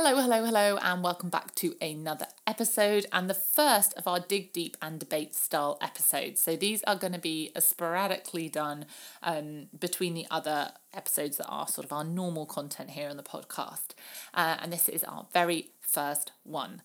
[0.00, 4.52] Hello, hello, hello, and welcome back to another episode and the first of our Dig
[4.52, 6.40] Deep and Debate style episodes.
[6.40, 8.86] So, these are going to be sporadically done
[9.24, 13.24] um, between the other episodes that are sort of our normal content here on the
[13.24, 13.96] podcast.
[14.32, 16.82] Uh, and this is our very first one.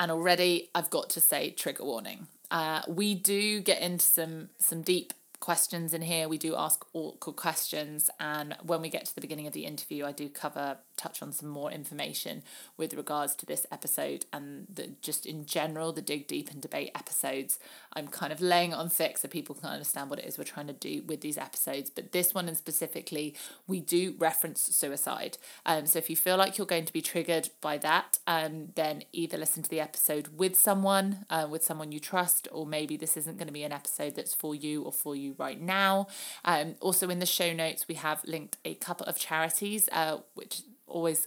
[0.00, 2.26] And already I've got to say, trigger warning.
[2.50, 6.28] Uh, we do get into some some deep questions in here.
[6.28, 10.04] We do ask awkward questions, and when we get to the beginning of the interview,
[10.04, 12.42] I do cover touch on some more information
[12.76, 16.90] with regards to this episode and the just in general the dig deep and debate
[16.94, 17.58] episodes.
[17.94, 20.44] I'm kind of laying it on thick so people can understand what it is we're
[20.44, 21.88] trying to do with these episodes.
[21.88, 23.34] But this one and specifically,
[23.66, 25.38] we do reference suicide.
[25.64, 29.02] Um, so if you feel like you're going to be triggered by that, um, then
[29.12, 33.16] either listen to the episode with someone, uh, with someone you trust, or maybe this
[33.16, 36.08] isn't going to be an episode that's for you or for you right now.
[36.44, 40.62] Um, also in the show notes, we have linked a couple of charities, uh, which
[40.88, 41.26] always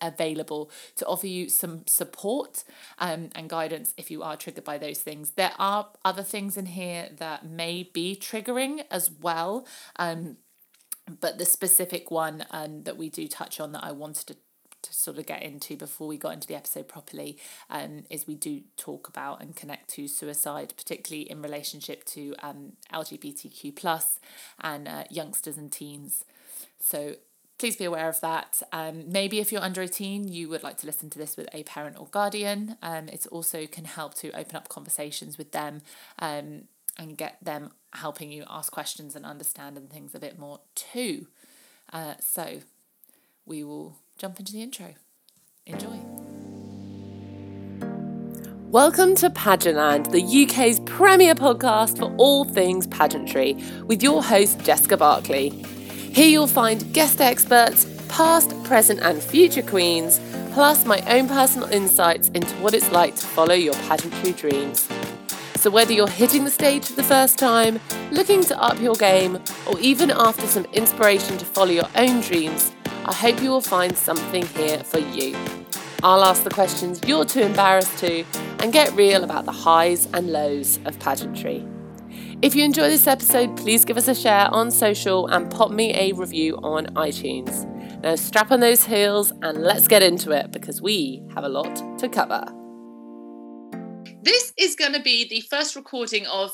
[0.00, 2.64] available to offer you some support
[2.98, 5.30] um, and guidance if you are triggered by those things.
[5.30, 9.66] There are other things in here that may be triggering as well.
[9.96, 10.36] Um,
[11.20, 14.36] but the specific one um, that we do touch on that I wanted to
[14.82, 17.38] to sort of get into before we got into the episode properly
[17.70, 22.72] um, is we do talk about and connect to suicide, particularly in relationship to um,
[22.92, 24.18] LGBTQ plus
[24.60, 26.24] and uh, youngsters and teens.
[26.80, 27.14] So
[27.62, 28.60] please be aware of that.
[28.72, 31.62] Um, maybe if you're under 18, you would like to listen to this with a
[31.62, 32.76] parent or guardian.
[32.82, 35.82] Um, it also can help to open up conversations with them
[36.18, 36.62] um,
[36.98, 41.28] and get them helping you ask questions and understand and things a bit more too.
[41.92, 42.62] Uh, so
[43.46, 44.94] we will jump into the intro.
[45.64, 46.00] Enjoy.
[48.72, 54.96] Welcome to Pageantland, the UK's premier podcast for all things pageantry, with your host Jessica
[54.96, 55.64] Barkley.
[56.12, 60.20] Here you'll find guest experts, past, present, and future queens,
[60.52, 64.86] plus my own personal insights into what it's like to follow your pageantry dreams.
[65.56, 67.80] So, whether you're hitting the stage for the first time,
[68.10, 72.72] looking to up your game, or even after some inspiration to follow your own dreams,
[73.06, 75.34] I hope you will find something here for you.
[76.02, 78.22] I'll ask the questions you're too embarrassed to
[78.58, 81.66] and get real about the highs and lows of pageantry.
[82.42, 85.94] If you enjoy this episode, please give us a share on social and pop me
[85.94, 87.64] a review on iTunes.
[88.02, 91.72] Now, strap on those heels and let's get into it because we have a lot
[92.00, 92.44] to cover.
[94.24, 96.50] This is going to be the first recording of,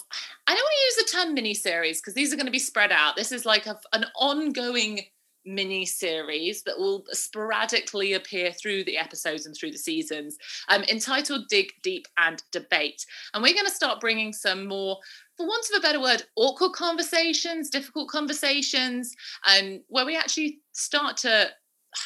[0.47, 2.59] I don't want to use the term mini series because these are going to be
[2.59, 3.17] spread out.
[3.17, 5.01] This is like a, an ongoing
[5.47, 10.37] mini series that will sporadically appear through the episodes and through the seasons
[10.69, 14.99] um, entitled dig deep and debate and we're going to start bringing some more
[15.39, 19.15] for want of a better word, awkward conversations, difficult conversations,
[19.47, 21.49] and um, where we actually start to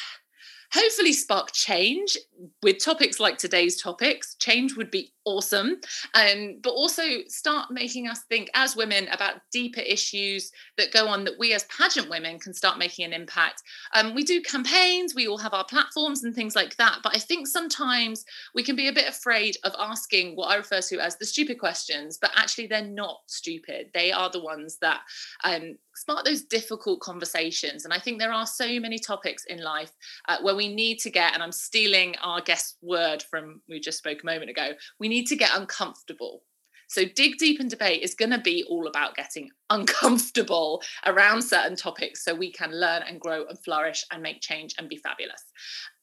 [0.71, 2.15] hopefully spark change
[2.61, 4.35] with topics like today's topics.
[4.35, 5.77] Change would be awesome.
[6.13, 11.23] Um, but also start making us think as women about deeper issues that go on
[11.25, 13.61] that we as pageant women can start making an impact.
[13.93, 16.99] Um, we do campaigns, we all have our platforms and things like that.
[17.03, 20.81] But I think sometimes we can be a bit afraid of asking what I refer
[20.81, 23.89] to as the stupid questions, but actually they're not stupid.
[23.93, 25.01] They are the ones that
[25.43, 27.85] um, spark those difficult conversations.
[27.85, 29.91] And I think there are so many topics in life
[30.27, 33.99] uh, where we need to get, and I'm stealing our guest word from we just
[33.99, 36.43] spoke a moment ago, we need to get uncomfortable.
[36.87, 41.75] So, dig deep and debate is going to be all about getting uncomfortable around certain
[41.75, 45.43] topics so we can learn and grow and flourish and make change and be fabulous.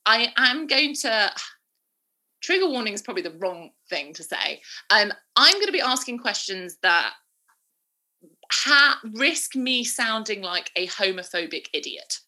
[0.06, 1.30] I am going to
[2.42, 4.62] trigger warning is probably the wrong thing to say.
[4.90, 7.12] Um, I'm going to be asking questions that
[8.50, 12.18] ha- risk me sounding like a homophobic idiot.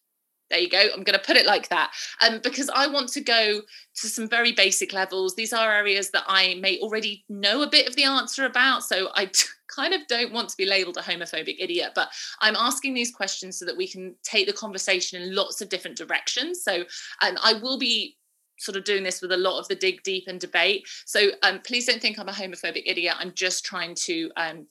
[0.49, 0.81] There you go.
[0.81, 1.91] I'm going to put it like that.
[2.21, 5.35] Um, because I want to go to some very basic levels.
[5.35, 8.83] These are areas that I may already know a bit of the answer about.
[8.83, 12.09] So I t- kind of don't want to be labeled a homophobic idiot, but
[12.41, 15.97] I'm asking these questions so that we can take the conversation in lots of different
[15.97, 16.63] directions.
[16.63, 16.81] So
[17.21, 18.17] um, I will be
[18.59, 20.87] sort of doing this with a lot of the dig deep and debate.
[21.05, 23.15] So um, please don't think I'm a homophobic idiot.
[23.17, 24.67] I'm just trying to um,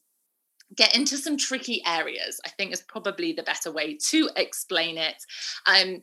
[0.74, 5.22] get into some tricky areas, I think is probably the better way to explain it.
[5.66, 6.02] Um,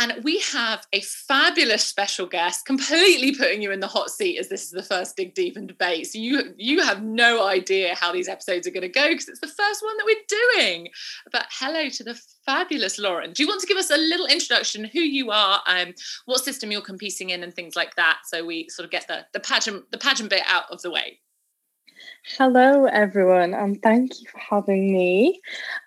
[0.00, 4.48] and we have a fabulous special guest, completely putting you in the hot seat as
[4.48, 6.06] this is the first dig deep and debate.
[6.06, 9.40] So you you have no idea how these episodes are going to go because it's
[9.40, 10.88] the first one that we're doing.
[11.32, 13.32] But hello to the fabulous Lauren.
[13.32, 15.94] Do you want to give us a little introduction, who you are, um,
[16.26, 19.26] what system you're competing in, and things like that, so we sort of get the
[19.32, 21.18] the pageant the pageant bit out of the way.
[22.36, 25.40] Hello, everyone, and thank you for having me.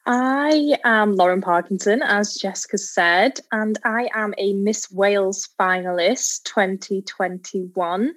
[0.07, 8.13] I am Lauren Parkinson, as Jessica said, and I am a Miss Wales finalist 2021,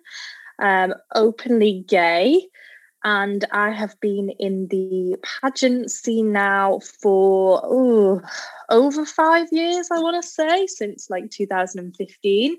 [0.58, 2.48] um, openly gay.
[3.04, 8.22] And I have been in the pageant scene now for ooh,
[8.70, 12.56] over five years, I want to say, since like 2015.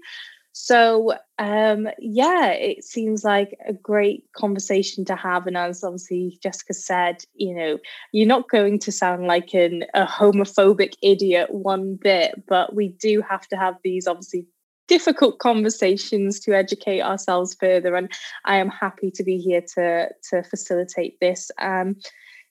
[0.57, 5.47] So um, yeah, it seems like a great conversation to have.
[5.47, 7.77] And as obviously Jessica said, you know,
[8.13, 13.21] you're not going to sound like an, a homophobic idiot one bit, but we do
[13.29, 14.47] have to have these obviously
[14.87, 17.93] difficult conversations to educate ourselves further.
[17.93, 18.09] And
[18.45, 21.97] I am happy to be here to to facilitate this um,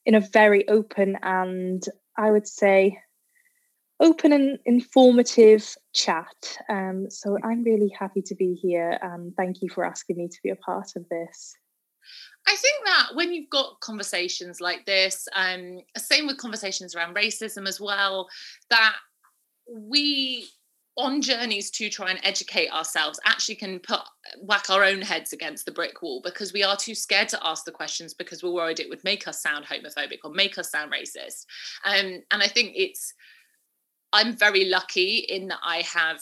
[0.05, 1.83] in a very open and
[2.19, 2.99] I would say
[4.01, 6.57] open and informative chat.
[6.69, 10.39] Um, so I'm really happy to be here and thank you for asking me to
[10.43, 11.55] be a part of this.
[12.47, 17.67] I think that when you've got conversations like this, um, same with conversations around racism
[17.67, 18.29] as well,
[18.69, 18.97] that
[19.71, 20.49] we
[20.97, 24.01] on journeys to try and educate ourselves actually can put
[24.43, 27.65] whack our own heads against the brick wall because we are too scared to ask
[27.65, 30.93] the questions because we're worried it would make us sound homophobic or make us sound
[30.93, 31.47] racist
[31.85, 33.13] um, and i think it's
[34.15, 36.21] I'm very lucky in that I have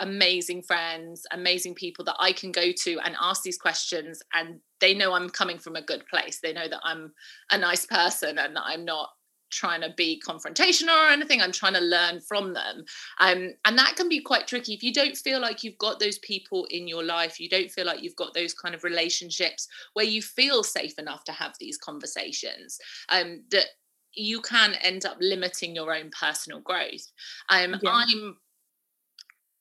[0.00, 4.94] amazing friends, amazing people that I can go to and ask these questions, and they
[4.94, 6.40] know I'm coming from a good place.
[6.42, 7.12] They know that I'm
[7.52, 9.10] a nice person and that I'm not
[9.50, 11.40] trying to be confrontational or anything.
[11.40, 12.84] I'm trying to learn from them.
[13.20, 16.18] Um, and that can be quite tricky if you don't feel like you've got those
[16.18, 20.04] people in your life, you don't feel like you've got those kind of relationships where
[20.04, 22.78] you feel safe enough to have these conversations.
[23.10, 23.66] Um, that
[24.16, 27.10] you can end up limiting your own personal growth.
[27.48, 27.90] Um, yeah.
[27.90, 28.36] I'm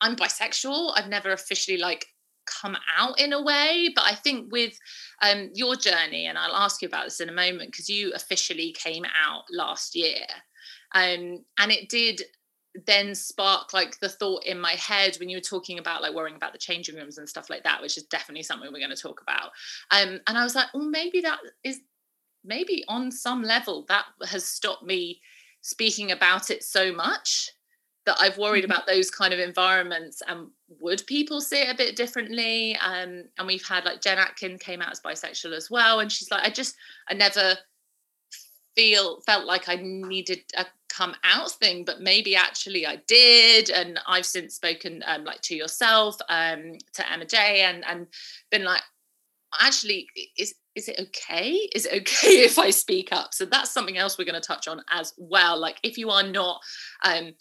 [0.02, 0.94] I'm bisexual.
[0.96, 2.06] I've never officially like
[2.46, 4.78] come out in a way, but I think with
[5.22, 8.76] um, your journey, and I'll ask you about this in a moment because you officially
[8.78, 10.26] came out last year,
[10.94, 12.22] um, and it did
[12.86, 16.36] then spark like the thought in my head when you were talking about like worrying
[16.36, 18.96] about the changing rooms and stuff like that which is definitely something we're going to
[18.96, 19.52] talk about
[19.92, 21.82] um and i was like well maybe that is
[22.44, 25.22] maybe on some level that has stopped me
[25.62, 27.50] speaking about it so much
[28.06, 28.72] that I've worried mm-hmm.
[28.72, 30.48] about those kind of environments and
[30.82, 32.76] would people see it a bit differently?
[32.78, 36.32] Um, and we've had like Jen Atkin came out as bisexual as well, and she's
[36.32, 36.76] like, I just
[37.10, 37.56] I never
[38.76, 44.00] feel felt like I needed a come out thing, but maybe actually I did, and
[44.08, 48.08] I've since spoken um, like to yourself, um, to Emma J, and and
[48.52, 48.82] been like,
[49.60, 50.08] actually
[50.38, 51.70] is is it okay?
[51.76, 53.34] Is it okay if i speak up?
[53.34, 55.60] So that's something else we're going to touch on as well.
[55.60, 56.62] Like if you are not
[57.04, 57.34] um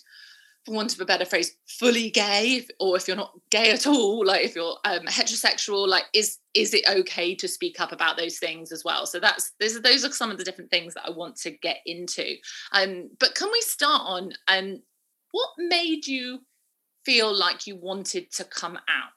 [0.64, 4.24] for want of a better phrase fully gay or if you're not gay at all
[4.24, 8.38] like if you're um, heterosexual like is is it okay to speak up about those
[8.38, 9.06] things as well?
[9.06, 11.50] So that's those are those are some of the different things that i want to
[11.50, 12.36] get into.
[12.72, 14.82] Um but can we start on um
[15.32, 16.40] what made you
[17.04, 19.12] feel like you wanted to come out?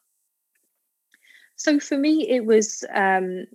[1.58, 3.46] So for me, it was um,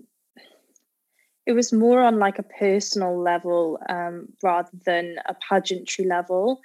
[1.47, 6.61] it was more on like a personal level um, rather than a pageantry level.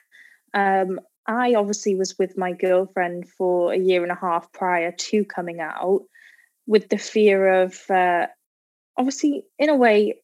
[0.54, 5.26] Um, I obviously was with my girlfriend for a year and a half prior to
[5.26, 6.04] coming out,
[6.68, 8.28] with the fear of uh,
[8.98, 10.16] obviously, in a way,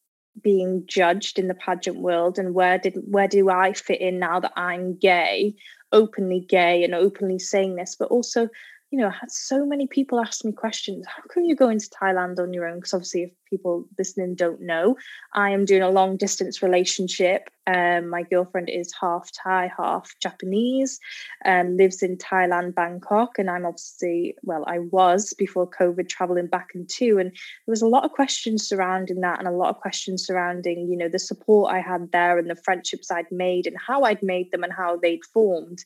[0.42, 4.40] being judged in the pageant world and where did where do I fit in now
[4.40, 5.56] that I'm gay,
[5.92, 8.48] openly gay and openly saying this, but also
[8.92, 11.06] you know, I had so many people ask me questions.
[11.08, 12.76] How can you go into Thailand on your own?
[12.76, 14.98] Because obviously, if people listening don't know,
[15.34, 17.50] I am doing a long distance relationship.
[17.68, 21.00] Um, my girlfriend is half Thai, half Japanese,
[21.46, 23.40] and lives in Thailand, Bangkok.
[23.40, 27.18] And I'm obviously, well, I was before COVID traveling back into.
[27.18, 30.90] And there was a lot of questions surrounding that and a lot of questions surrounding,
[30.90, 34.22] you know, the support I had there and the friendships I'd made and how I'd
[34.22, 35.86] made them and how they'd formed.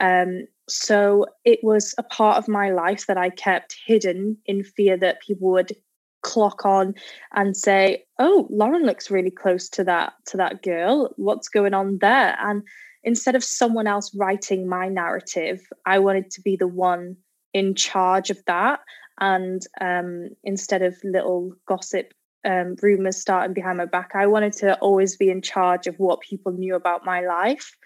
[0.00, 4.96] Um, so it was a part of my life that I kept hidden in fear
[4.96, 5.72] that people would
[6.22, 6.94] clock on
[7.34, 11.12] and say, "Oh, Lauren looks really close to that to that girl.
[11.16, 12.62] What's going on there?" And
[13.04, 17.16] instead of someone else writing my narrative, I wanted to be the one
[17.52, 18.80] in charge of that.
[19.20, 22.12] And um, instead of little gossip
[22.44, 26.20] um, rumors starting behind my back, I wanted to always be in charge of what
[26.20, 27.76] people knew about my life.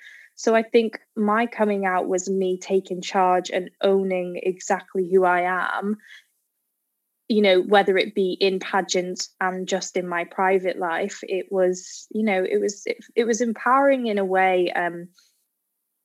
[0.41, 5.43] So I think my coming out was me taking charge and owning exactly who I
[5.43, 5.99] am.
[7.29, 12.07] You know, whether it be in pageants and just in my private life, it was,
[12.11, 14.73] you know, it was it, it was empowering in a way.
[14.73, 15.09] Um,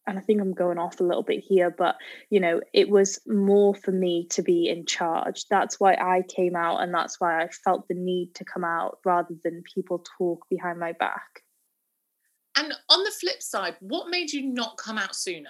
[0.06, 1.96] and I think I'm going off a little bit here, but
[2.30, 5.46] you know, it was more for me to be in charge.
[5.50, 8.98] That's why I came out, and that's why I felt the need to come out
[9.06, 11.45] rather than people talk behind my back.
[12.55, 15.50] And on the flip side, what made you not come out sooner?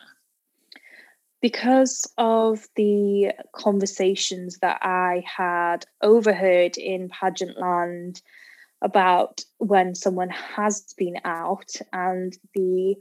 [1.42, 8.22] Because of the conversations that I had overheard in pageant land
[8.82, 12.96] about when someone has been out and the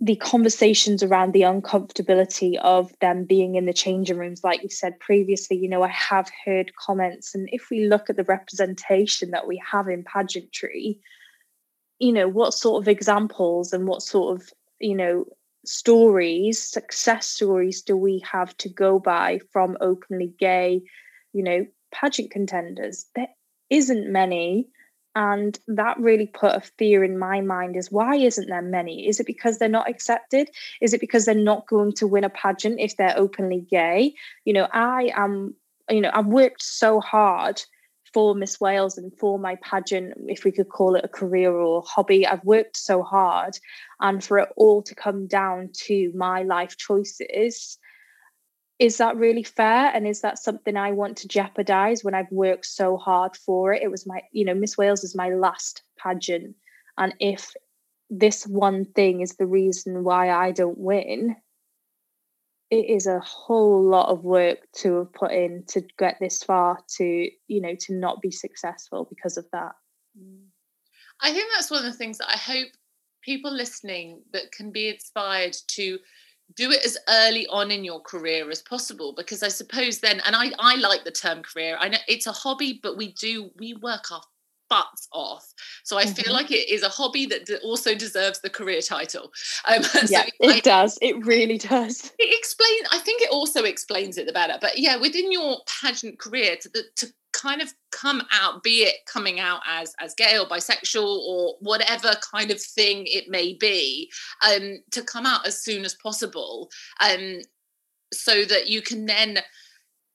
[0.00, 4.98] the conversations around the uncomfortability of them being in the changing rooms, like you said
[5.00, 7.34] previously, you know, I have heard comments.
[7.34, 11.00] And if we look at the representation that we have in pageantry,
[11.98, 15.24] you know, what sort of examples and what sort of, you know,
[15.64, 20.82] stories, success stories do we have to go by from openly gay,
[21.32, 23.06] you know, pageant contenders?
[23.14, 23.28] There
[23.70, 24.68] isn't many.
[25.14, 29.08] And that really put a fear in my mind is why isn't there many?
[29.08, 30.48] Is it because they're not accepted?
[30.80, 34.14] Is it because they're not going to win a pageant if they're openly gay?
[34.44, 35.54] You know i am
[35.90, 37.62] you know i've worked so hard
[38.18, 41.84] for miss wales and for my pageant if we could call it a career or
[41.86, 43.56] hobby i've worked so hard
[44.00, 47.78] and for it all to come down to my life choices
[48.80, 49.90] is that really fair?
[49.92, 53.82] And is that something i want to jeopardize when i've worked so hard for it?
[53.82, 56.56] It was my you know miss wales is my last pageant.
[56.96, 57.54] And if
[58.10, 61.36] this one thing is the reason why i don't win
[62.70, 66.78] it is a whole lot of work to have put in to get this far
[66.96, 69.72] to you know to not be successful because of that
[70.18, 70.44] mm.
[71.20, 72.68] i think that's one of the things that i hope
[73.22, 75.98] people listening that can be inspired to
[76.56, 80.34] do it as early on in your career as possible because i suppose then and
[80.36, 83.74] i i like the term career i know it's a hobby but we do we
[83.74, 84.22] work our
[84.68, 85.52] butts off.
[85.84, 86.14] So i mm-hmm.
[86.14, 89.32] feel like it is a hobby that also deserves the career title.
[89.64, 92.12] Um, yeah so it I, does it really does.
[92.18, 96.18] It explains i think it also explains it the better but yeah within your pageant
[96.18, 100.38] career to the to kind of come out be it coming out as as gay
[100.38, 104.10] or bisexual or whatever kind of thing it may be
[104.46, 106.70] um to come out as soon as possible
[107.00, 107.38] um
[108.12, 109.38] so that you can then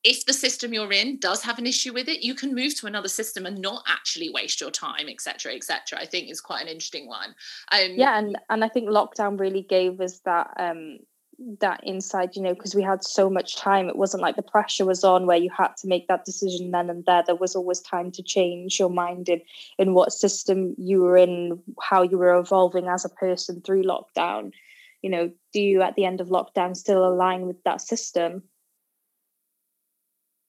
[0.04, 2.88] if the system you're in does have an issue with it you can move to
[2.88, 6.68] another system and not actually waste your time etc etc i think is quite an
[6.68, 7.34] interesting one.
[7.72, 11.00] Um yeah and and i think lockdown really gave us that um
[11.60, 13.90] that inside you know because we had so much time.
[13.90, 16.90] It wasn't like the pressure was on where you had to make that decision then
[16.90, 17.24] and there.
[17.26, 19.42] There was always time to change your mind in
[19.78, 24.52] in what system you were in how you were evolving as a person through lockdown.
[25.02, 28.44] You know do you at the end of lockdown still align with that system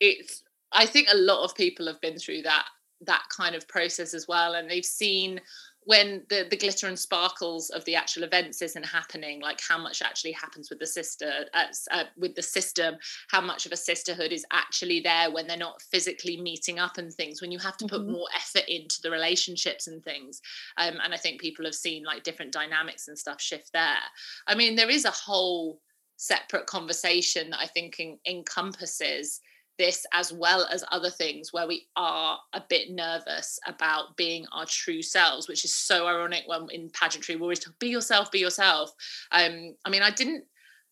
[0.04, 0.42] it's
[0.72, 2.66] i think a lot of people have been through that
[3.00, 5.40] that kind of process as well and they've seen
[5.86, 10.02] when the the glitter and sparkles of the actual events isn't happening like how much
[10.02, 12.96] actually happens with the sister uh, uh, with the system
[13.30, 17.12] how much of a sisterhood is actually there when they're not physically meeting up and
[17.12, 18.12] things when you have to put mm-hmm.
[18.12, 20.40] more effort into the relationships and things
[20.78, 24.04] um, and i think people have seen like different dynamics and stuff shift there
[24.46, 25.80] i mean there is a whole
[26.16, 29.40] separate conversation that i think in, encompasses
[29.78, 34.66] this as well as other things where we are a bit nervous about being our
[34.66, 38.92] true selves which is so ironic when in pageantry we always be yourself be yourself.
[39.32, 40.44] Um i mean i didn't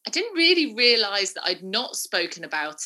[0.06, 2.80] i didn't really realize that i'd not spoken about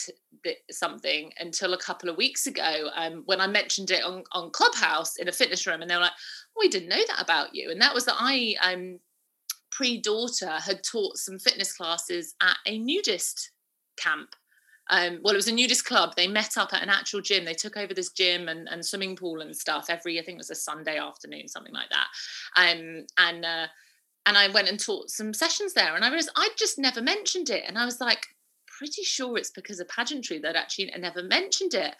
[0.71, 5.17] something until a couple of weeks ago um, when i mentioned it on, on clubhouse
[5.17, 7.71] in a fitness room and they were like oh, we didn't know that about you.
[7.71, 8.99] And that was that i um
[9.71, 13.50] pre-daughter had taught some fitness classes at a nudist
[13.99, 14.35] camp
[14.88, 16.14] um, well, it was a nudist club.
[16.16, 17.45] They met up at an actual gym.
[17.45, 20.38] They took over this gym and, and swimming pool and stuff every, I think it
[20.38, 22.07] was a Sunday afternoon, something like that.
[22.57, 23.66] Um, and uh,
[24.26, 25.95] and I went and taught some sessions there.
[25.95, 27.64] And I realized I'd just never mentioned it.
[27.66, 28.26] And I was like,
[28.78, 31.95] pretty sure it's because of pageantry that actually I never mentioned it.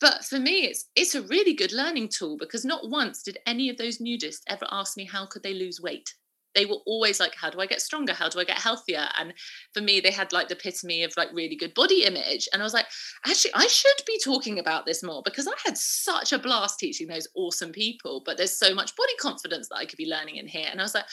[0.00, 3.70] But for me, it's it's a really good learning tool because not once did any
[3.70, 6.12] of those nudists ever ask me how could they lose weight
[6.56, 9.32] they were always like how do i get stronger how do i get healthier and
[9.72, 12.64] for me they had like the epitome of like really good body image and i
[12.64, 12.86] was like
[13.26, 17.06] actually i should be talking about this more because i had such a blast teaching
[17.06, 20.48] those awesome people but there's so much body confidence that i could be learning in
[20.48, 21.04] here and i was like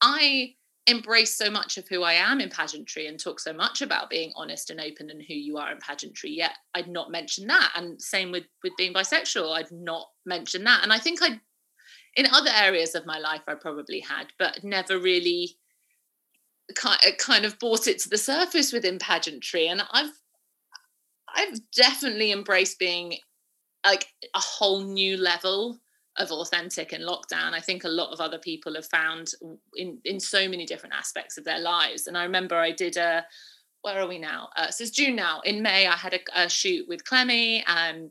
[0.00, 0.52] i
[0.88, 4.32] embrace so much of who I am in pageantry and talk so much about being
[4.34, 6.30] honest and open and who you are in pageantry.
[6.30, 7.72] Yet I'd not mentioned that.
[7.76, 10.82] And same with with being bisexual, I'd not mentioned that.
[10.82, 11.40] And I think I
[12.18, 15.56] in other areas of my life I probably had, but never really
[16.74, 19.68] kind of brought it to the surface within pageantry.
[19.68, 20.10] And I've
[21.34, 23.18] I've definitely embraced being
[23.86, 25.78] like a whole new level
[26.16, 27.52] of authentic in lockdown.
[27.52, 29.30] I think a lot of other people have found
[29.76, 32.08] in in so many different aspects of their lives.
[32.08, 33.24] And i remember i did a
[33.82, 34.48] where are we now?
[34.56, 35.40] Uh, so it's june now.
[35.44, 38.10] In may i had a, a shoot with clemmy um,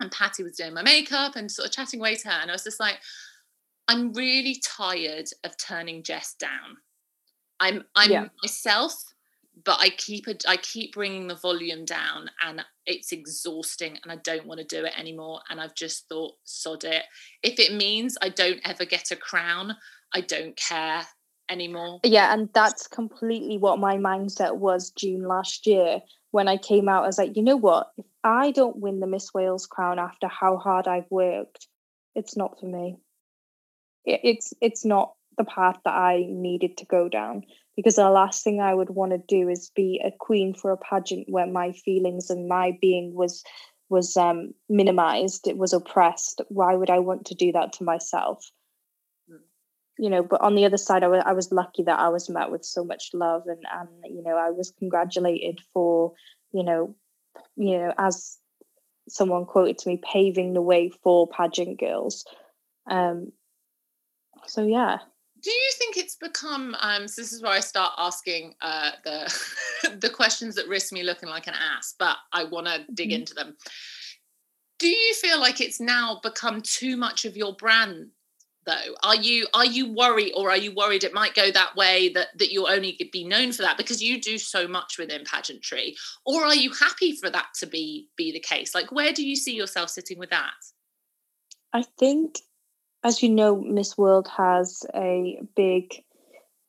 [0.00, 2.38] and patty was doing my makeup and sort of chatting away to her.
[2.42, 2.98] And i was just like
[3.88, 6.76] i'm really tired of turning jess down.
[7.60, 8.28] I'm i'm yeah.
[8.42, 8.92] myself
[9.64, 14.16] but I keep it I keep bringing the volume down and it's exhausting and I
[14.16, 17.04] don't want to do it anymore and I've just thought sod it.
[17.42, 19.76] If it means I don't ever get a crown
[20.14, 21.02] I don't care
[21.50, 22.00] anymore.
[22.04, 27.04] Yeah and that's completely what my mindset was June last year when I came out.
[27.04, 27.88] I was like you know what?
[27.96, 31.66] If I don't win the Miss Wales crown after how hard I've worked
[32.14, 32.96] it's not for me
[34.08, 37.44] it's it's not the path that I needed to go down
[37.76, 40.76] because the last thing I would want to do is be a queen for a
[40.76, 43.44] pageant where my feelings and my being was
[43.88, 45.46] was um, minimized.
[45.46, 46.40] It was oppressed.
[46.48, 48.44] Why would I want to do that to myself?
[49.30, 49.38] Mm.
[49.98, 52.28] You know, but on the other side, I, w- I was lucky that I was
[52.28, 56.14] met with so much love, and and you know, I was congratulated for
[56.52, 56.96] you know,
[57.56, 58.38] you know, as
[59.08, 62.24] someone quoted to me, paving the way for pageant girls.
[62.90, 63.32] Um,
[64.48, 64.98] so yeah,
[65.42, 69.96] do you think it's become um so this is where i start asking uh the
[70.00, 73.20] the questions that risk me looking like an ass but i want to dig mm-hmm.
[73.20, 73.56] into them.
[74.78, 78.10] Do you feel like it's now become too much of your brand
[78.64, 78.94] though?
[79.02, 82.28] Are you are you worried or are you worried it might go that way that
[82.38, 85.96] that you'll only be known for that because you do so much within pageantry?
[86.24, 88.72] Or are you happy for that to be be the case?
[88.72, 90.52] Like where do you see yourself sitting with that?
[91.72, 92.36] I think
[93.04, 96.02] as you know, Miss World has a big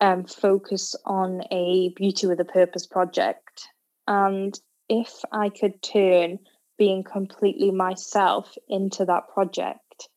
[0.01, 3.67] um, focus on a beauty with a purpose project.
[4.07, 6.39] And if I could turn
[6.77, 10.09] being completely myself into that project,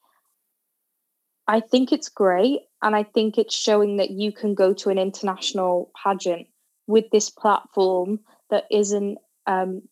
[1.48, 2.60] I think it's great.
[2.82, 6.46] And I think it's showing that you can go to an international pageant
[6.86, 9.82] with this platform that isn't, um,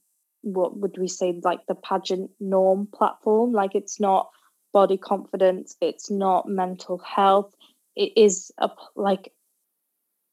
[0.43, 3.53] what would we say, like the pageant norm platform.
[3.53, 4.31] Like it's not
[4.73, 7.55] body confidence it's not mental health
[7.97, 9.33] it is a like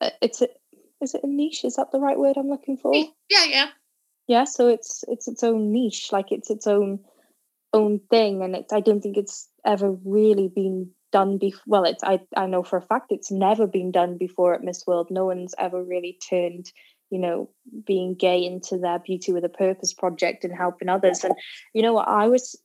[0.01, 0.48] uh, it's a
[1.00, 1.63] is it a niche?
[1.63, 2.94] Is that the right word i'm looking for?
[2.96, 3.67] Yeah yeah.
[4.27, 7.00] Yeah so it's it's its own niche like it's its own
[7.74, 12.03] own thing and it's i don't think it's ever really been done before well it's
[12.03, 15.07] I, I know for a fact it's never been done before at miss world.
[15.09, 16.72] No one's ever really turned
[17.09, 17.50] you know
[17.85, 21.24] being gay into their beauty with a purpose project and helping others.
[21.24, 21.33] And
[21.74, 22.59] you know what i was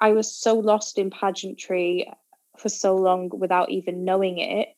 [0.00, 2.10] I was so lost in pageantry
[2.58, 4.68] for so long without even knowing it.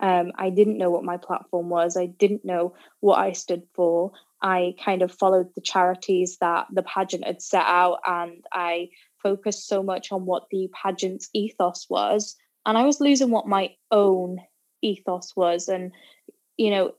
[0.00, 1.96] Um, I didn't know what my platform was.
[1.96, 4.12] I didn't know what I stood for.
[4.42, 8.90] I kind of followed the charities that the pageant had set out, and I
[9.22, 12.36] focused so much on what the pageant's ethos was.
[12.66, 14.40] And I was losing what my own
[14.82, 15.68] ethos was.
[15.68, 15.92] And,
[16.58, 16.92] you know,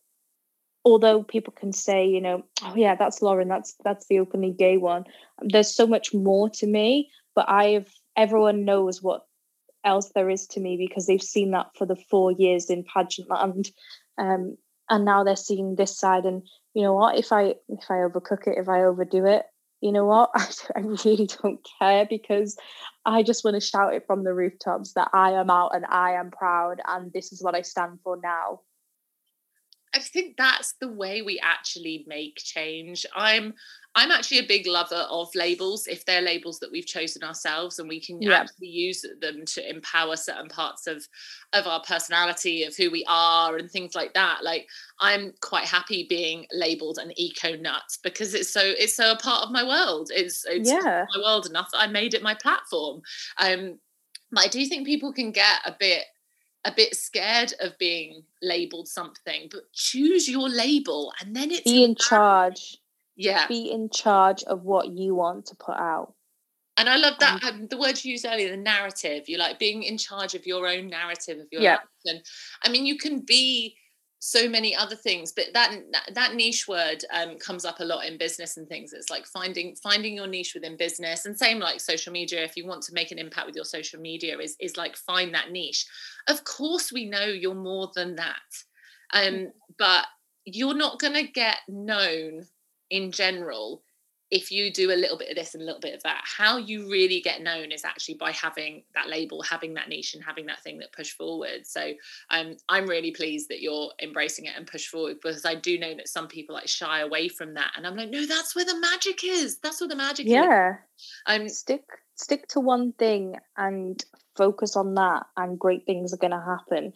[0.83, 4.77] although people can say, you know, oh yeah, that's Lauren, that's that's the openly gay
[4.77, 5.03] one.
[5.41, 9.21] There's so much more to me but I've everyone knows what
[9.85, 13.29] else there is to me because they've seen that for the four years in pageant
[13.29, 13.69] land.
[14.19, 14.57] Um,
[14.89, 16.41] and now they're seeing this side and
[16.73, 19.43] you know what if i if i overcook it if i overdo it
[19.79, 22.57] you know what I, I really don't care because
[23.05, 26.13] i just want to shout it from the rooftops that i am out and i
[26.13, 28.61] am proud and this is what i stand for now
[29.97, 33.03] I think that's the way we actually make change.
[33.15, 33.55] I'm
[33.95, 37.89] I'm actually a big lover of labels if they're labels that we've chosen ourselves and
[37.89, 38.41] we can yeah.
[38.41, 41.03] actually use them to empower certain parts of
[41.53, 44.67] of our personality of who we are and things like that like
[44.99, 49.45] I'm quite happy being labeled an eco nut because it's so it's so a part
[49.45, 51.05] of my world it's it's yeah.
[51.15, 53.01] my world enough that I made it my platform
[53.39, 53.79] um
[54.31, 56.03] but I do think people can get a bit
[56.67, 61.83] a bit scared of being labeled something, but choose your label and then it's be
[61.83, 62.77] in charge.
[63.15, 63.47] Yeah.
[63.47, 66.13] Be in charge of what you want to put out.
[66.75, 69.27] And I love that um, um, the word you used earlier, the narrative.
[69.27, 71.77] You like being in charge of your own narrative of your yeah.
[71.77, 71.79] life.
[72.05, 72.21] And
[72.63, 73.75] I mean, you can be
[74.19, 75.75] so many other things but that
[76.13, 78.93] that niche word um, comes up a lot in business and things.
[78.93, 82.65] It's like finding finding your niche within business and same like social media if you
[82.65, 85.85] want to make an impact with your social media is is like find that niche.
[86.27, 88.35] Of course we know you're more than that
[89.13, 90.05] um, but
[90.45, 92.45] you're not going to get known
[92.89, 93.83] in general
[94.29, 96.57] if you do a little bit of this and a little bit of that, how
[96.57, 100.45] you really get known is actually by having that label, having that niche, and having
[100.47, 101.65] that thing that push forward.
[101.65, 101.93] So
[102.29, 105.95] um, I'm really pleased that you're embracing it and push forward because I do know
[105.95, 108.79] that some people like shy away from that, and I'm like, no, that's where the
[108.79, 109.59] magic is.
[109.59, 110.41] That's where the magic yeah.
[110.41, 110.47] is.
[110.47, 110.73] Yeah.
[111.27, 111.83] Um, stick
[112.15, 114.03] stick to one thing and
[114.35, 116.91] focus on that, and great things are going to happen.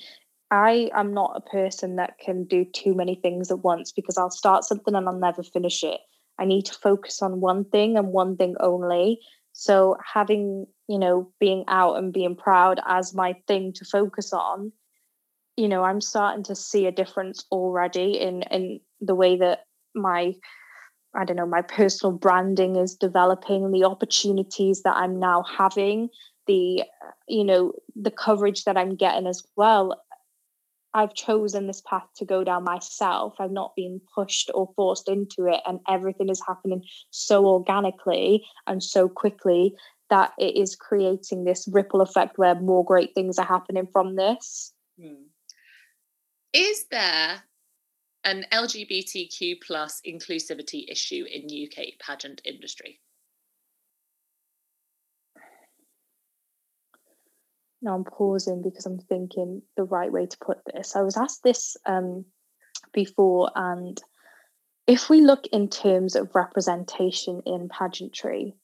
[0.52, 4.30] I am not a person that can do too many things at once because I'll
[4.30, 6.02] start something and I'll never finish it.
[6.42, 9.20] I need to focus on one thing and one thing only.
[9.54, 14.72] So having, you know, being out and being proud as my thing to focus on,
[15.56, 20.34] you know, I'm starting to see a difference already in in the way that my
[21.14, 26.10] I don't know, my personal branding is developing, the opportunities that I'm now having,
[26.48, 26.84] the
[27.28, 30.02] you know, the coverage that I'm getting as well.
[30.94, 33.36] I've chosen this path to go down myself.
[33.40, 38.84] I've not been pushed or forced into it, and everything is happening so organically and
[38.84, 39.76] so quickly
[40.10, 44.74] that it is creating this ripple effect where more great things are happening from this.
[45.00, 45.24] Hmm.
[46.54, 47.44] Is there
[48.26, 53.00] an LGBTQ plus inclusivity issue in UK pageant industry?
[57.82, 60.96] Now I'm pausing because I'm thinking the right way to put this.
[60.96, 62.26] I was asked this um,
[62.94, 64.02] before, and
[64.88, 68.56] if we look in terms of representation in pageantry,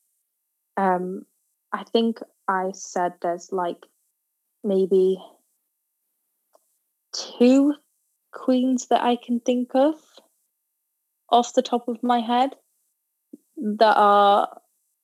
[0.76, 1.26] um,
[1.74, 3.86] I think I said there's like
[4.64, 5.18] maybe
[7.14, 7.74] two
[8.32, 9.96] queens that I can think of
[11.30, 12.56] off the top of my head
[13.58, 14.62] that are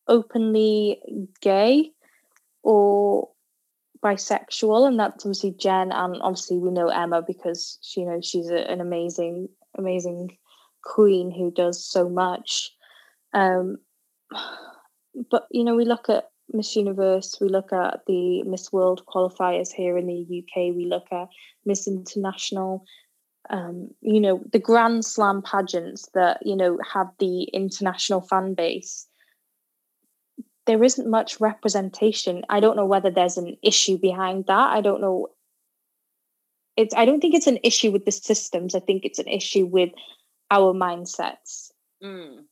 [0.08, 1.02] openly
[1.41, 1.91] gay
[2.62, 3.30] or
[4.03, 8.69] bisexual, and that's obviously Jen, and obviously we know Emma because she you she's a,
[8.69, 10.37] an amazing, amazing
[10.83, 12.71] queen who does so much.
[13.33, 13.77] Um,
[15.31, 19.71] but you know, we look at Miss Universe, we look at the Miss World qualifiers
[19.71, 21.27] here in the UK, we look at
[21.65, 22.85] Miss International.
[23.49, 29.07] Um, you know, the Grand Slam pageants that you know have the international fan base
[30.65, 32.43] there isn't much representation.
[32.49, 34.71] I don't know whether there's an issue behind that.
[34.71, 35.28] I don't know.
[36.78, 38.76] It's I don't think it's an issue with the systems.
[38.76, 39.91] I think it's an issue with
[40.49, 41.71] our mindsets.
[42.04, 42.43] Mm.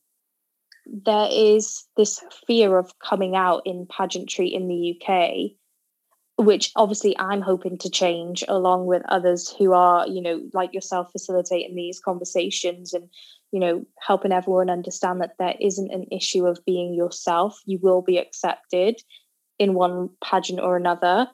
[0.86, 5.56] There is this fear of coming out in pageantry in the UK,
[6.36, 11.12] which obviously I'm hoping to change along with others who are, you know, like yourself
[11.12, 13.08] facilitating these conversations and
[13.52, 17.60] you know, helping everyone understand that there isn't an issue of being yourself.
[17.66, 19.00] You will be accepted
[19.58, 21.28] in one pageant or another.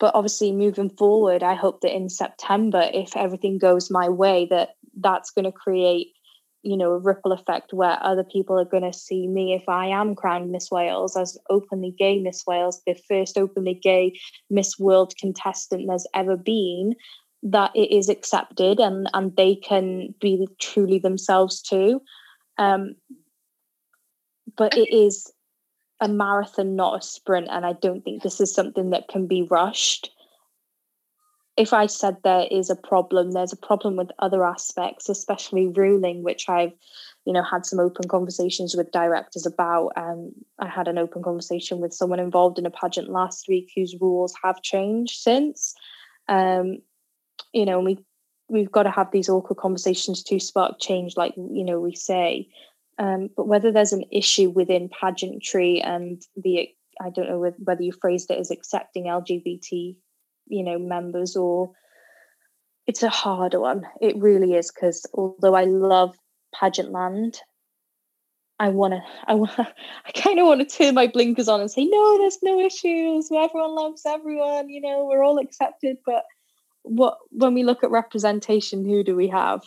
[0.00, 4.70] But obviously, moving forward, I hope that in September, if everything goes my way, that
[4.98, 6.08] that's going to create,
[6.62, 9.86] you know, a ripple effect where other people are going to see me if I
[9.86, 14.18] am crowned Miss Wales as openly gay Miss Wales, the first openly gay
[14.50, 16.94] Miss World contestant there's ever been
[17.42, 22.02] that it is accepted and and they can be truly themselves too.
[22.58, 22.96] Um,
[24.56, 25.32] but it is
[26.00, 29.42] a marathon not a sprint and i don't think this is something that can be
[29.50, 30.10] rushed
[31.56, 36.22] if i said there is a problem there's a problem with other aspects especially ruling
[36.22, 36.72] which i've
[37.26, 41.80] you know had some open conversations with directors about um, i had an open conversation
[41.80, 45.74] with someone involved in a pageant last week whose rules have changed since
[46.30, 46.78] um,
[47.52, 47.98] you know, we
[48.48, 52.48] we've got to have these awkward conversations to spark change, like you know we say.
[52.98, 56.68] Um, but whether there's an issue within pageantry and the
[57.00, 59.96] I don't know whether you phrased it as accepting LGBT,
[60.50, 61.72] you know, members or
[62.86, 63.86] it's a hard one.
[64.00, 66.16] It really is because although I love
[66.54, 67.40] pageant land,
[68.58, 71.70] I want to, I want, I kind of want to turn my blinkers on and
[71.70, 73.30] say, no, there's no issues.
[73.32, 74.68] Everyone loves everyone.
[74.68, 75.98] You know, we're all accepted.
[76.04, 76.24] But
[76.82, 79.62] what when we look at representation who do we have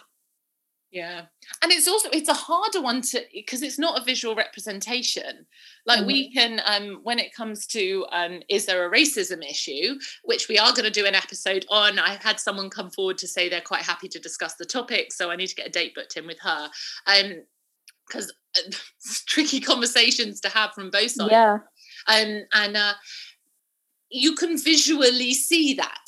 [0.94, 1.24] yeah.
[1.64, 5.48] And it's also it's a harder one to because it's not a visual representation.
[5.88, 6.08] Like mm-hmm.
[6.08, 10.60] we can um when it comes to um is there a racism issue which we
[10.60, 13.60] are going to do an episode on I've had someone come forward to say they're
[13.60, 16.28] quite happy to discuss the topic so i need to get a date booked in
[16.28, 16.70] with her.
[17.08, 17.44] Um
[18.08, 18.72] because uh,
[19.26, 21.32] tricky conversations to have from both sides.
[21.32, 21.58] Yeah.
[22.08, 22.94] Um and uh
[24.12, 26.06] you can visually see that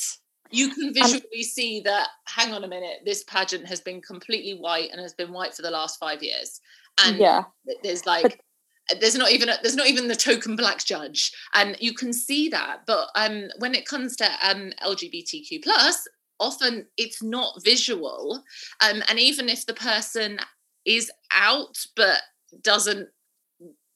[0.52, 4.90] you can visually see that hang on a minute this pageant has been completely white
[4.92, 6.62] and has been white for the last five years.
[7.04, 7.44] And yeah.
[7.84, 8.42] there's like
[8.90, 11.32] but, there's not even a, there's not even the token black judge.
[11.54, 16.08] And you can see that but um when it comes to um lgbtq plus
[16.40, 18.44] often it's not visual.
[18.84, 20.40] Um and even if the person
[20.86, 22.22] is out but
[22.62, 23.10] doesn't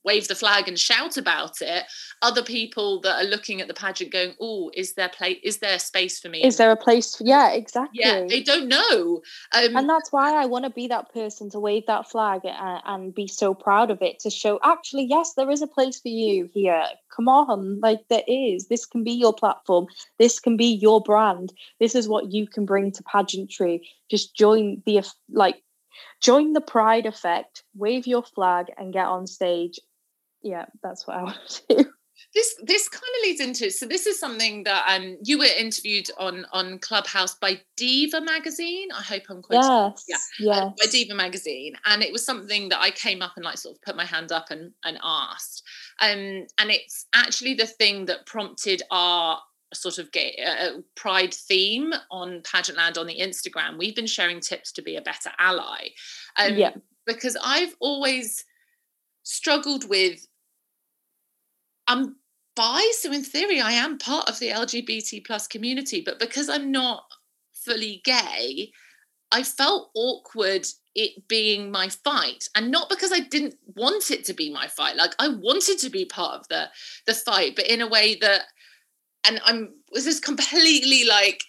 [0.10, 1.84] wave the flag and shout about it
[2.22, 5.78] other people that are looking at the pageant going oh is there place is there
[5.78, 6.44] space for me?
[6.44, 8.00] Is there a place for, yeah exactly.
[8.02, 9.22] Yeah they don't know.
[9.54, 12.82] Um, and that's why i want to be that person to wave that flag and,
[12.86, 16.10] and be so proud of it to show actually yes there is a place for
[16.10, 16.84] you here.
[17.16, 18.68] Come on like there is.
[18.68, 19.88] This can be your platform.
[20.18, 21.54] This can be your brand.
[21.80, 23.88] This is what you can bring to pageantry.
[24.10, 25.62] Just join the like
[26.22, 29.80] join the pride effect, wave your flag, and get on stage.
[30.42, 31.86] Yeah, that's what I want to do.
[32.36, 36.12] This this kind of leads into so this is something that um you were interviewed
[36.20, 38.90] on on Clubhouse by Diva magazine.
[38.96, 39.70] I hope I'm quoting.
[39.70, 40.58] Yes, yeah, yes.
[40.58, 43.78] Uh, by Diva magazine, and it was something that I came up and like sort
[43.78, 45.64] of put my hand up and and asked.
[46.02, 49.40] Um, and it's actually the thing that prompted our
[49.74, 54.72] sort of gay, uh, pride theme on Pageantland on the Instagram, we've been sharing tips
[54.74, 55.90] to be a better ally.
[56.38, 56.72] Um, yeah.
[57.06, 58.46] Because I've always
[59.24, 60.28] struggled with,
[61.90, 62.16] I'm
[62.56, 66.72] bi, so in theory, I am part of the LGBT plus community, but because I'm
[66.72, 67.04] not
[67.54, 68.72] fully gay,
[69.32, 74.34] I felt awkward it being my fight and not because I didn't want it to
[74.34, 76.68] be my fight like I wanted to be part of the
[77.06, 78.46] the fight but in a way that
[79.28, 81.44] and I'm this is completely like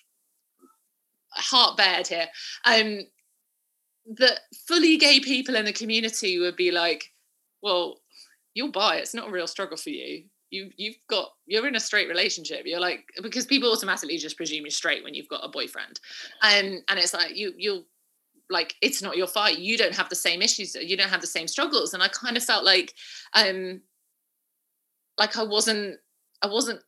[1.33, 2.27] heart bared here.
[2.65, 3.01] Um,
[4.17, 7.05] that fully gay people in the community would be like,
[7.63, 8.01] well,
[8.55, 10.25] you'll buy it's not a real struggle for you.
[10.51, 12.63] You you've got you're in a straight relationship.
[12.65, 16.01] You're like because people automatically just presume you're straight when you've got a boyfriend.
[16.43, 17.85] Um, and it's like you you'll
[18.49, 19.59] like it's not your fight.
[19.59, 20.75] You don't have the same issues.
[20.75, 21.95] You don't have the same struggles.
[21.95, 22.95] And I kind of felt like
[23.35, 23.81] um
[25.19, 25.99] like I wasn't
[26.43, 26.81] I wasn't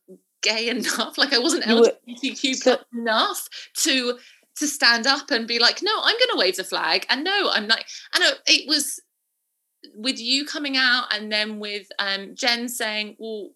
[0.43, 4.19] gay enough like i wasn't lgbtq so, enough to
[4.55, 7.49] to stand up and be like no i'm going to wave the flag and no
[7.51, 8.99] i'm like and it was
[9.95, 13.49] with you coming out and then with um jen saying well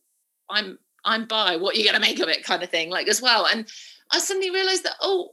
[0.49, 3.07] i'm i'm bi what are you going to make of it kind of thing like
[3.07, 3.67] as well and
[4.11, 5.31] i suddenly realized that oh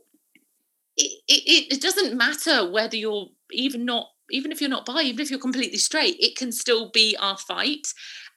[0.96, 5.20] it, it, it doesn't matter whether you're even not even if you're not bi even
[5.20, 7.88] if you're completely straight it can still be our fight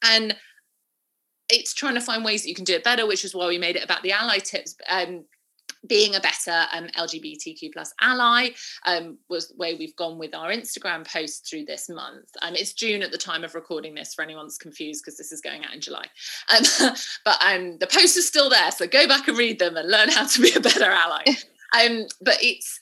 [0.04, 0.36] and
[1.50, 3.58] it's trying to find ways that you can do it better, which is why we
[3.58, 4.76] made it about the ally tips.
[4.90, 5.26] Um,
[5.88, 8.50] being a better um, LGBTQ plus ally
[8.86, 12.30] um, was the way we've gone with our Instagram posts through this month.
[12.42, 15.32] Um, it's June at the time of recording this for anyone that's confused because this
[15.32, 16.06] is going out in July.
[16.56, 16.64] Um,
[17.26, 20.10] but um, the posts are still there, so go back and read them and learn
[20.10, 21.24] how to be a better ally.
[21.80, 22.80] um, but it's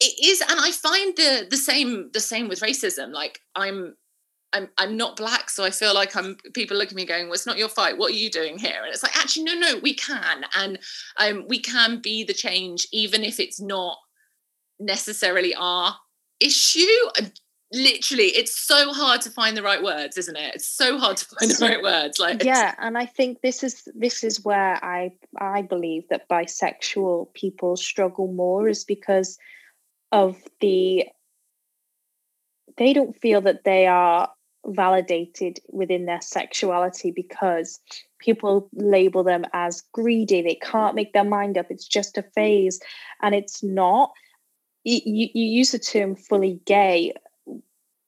[0.00, 3.12] it is, and I find the the same the same with racism.
[3.12, 3.94] Like I'm
[4.52, 7.34] I'm I'm not black, so I feel like I'm people look at me going, "Well,
[7.34, 7.98] it's not your fight.
[7.98, 10.78] What are you doing here?" And it's like, actually, no, no, we can, and
[11.18, 13.98] um, we can be the change, even if it's not
[14.78, 15.96] necessarily our
[16.40, 16.86] issue.
[17.74, 20.56] Literally, it's so hard to find the right words, isn't it?
[20.56, 22.18] It's so hard to find the right words.
[22.18, 27.32] Like, yeah, and I think this is this is where I I believe that bisexual
[27.32, 29.38] people struggle more is because
[30.10, 31.06] of the
[32.76, 34.28] they don't feel that they are
[34.66, 37.80] validated within their sexuality because
[38.18, 40.42] people label them as greedy.
[40.42, 41.66] They can't make their mind up.
[41.70, 42.80] It's just a phase.
[43.20, 44.12] And it's not
[44.84, 47.12] you, you, use the term fully gay.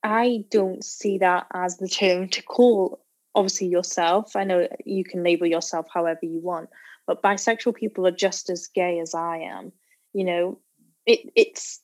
[0.03, 3.01] I don't see that as the term to call
[3.35, 4.37] obviously yourself.
[4.37, 6.69] I know you can label yourself however you want
[7.07, 9.73] but bisexual people are just as gay as i am.
[10.13, 10.59] You know
[11.07, 11.81] it it's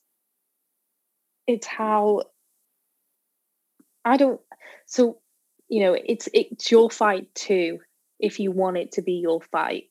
[1.47, 2.23] it's how
[4.05, 4.39] I don't.
[4.85, 5.19] So
[5.69, 7.79] you know, it's it's your fight too.
[8.19, 9.85] If you want it to be your fight,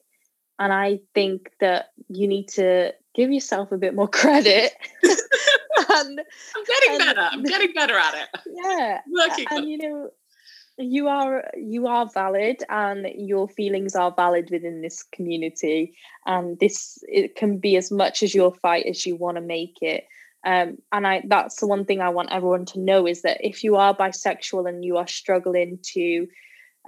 [0.59, 4.73] and I think that you need to give yourself a bit more credit.
[5.03, 7.29] and, I'm getting and, better.
[7.33, 8.41] I'm getting better at it.
[8.65, 10.11] Yeah, Working and you know,
[10.77, 15.95] you are you are valid and your feelings are valid within this community
[16.27, 19.79] and this it can be as much as your fight as you want to make
[19.83, 20.05] it
[20.45, 23.63] um, and I that's the one thing I want everyone to know is that if
[23.63, 26.27] you are bisexual and you are struggling to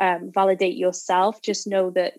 [0.01, 2.15] um, validate yourself, just know that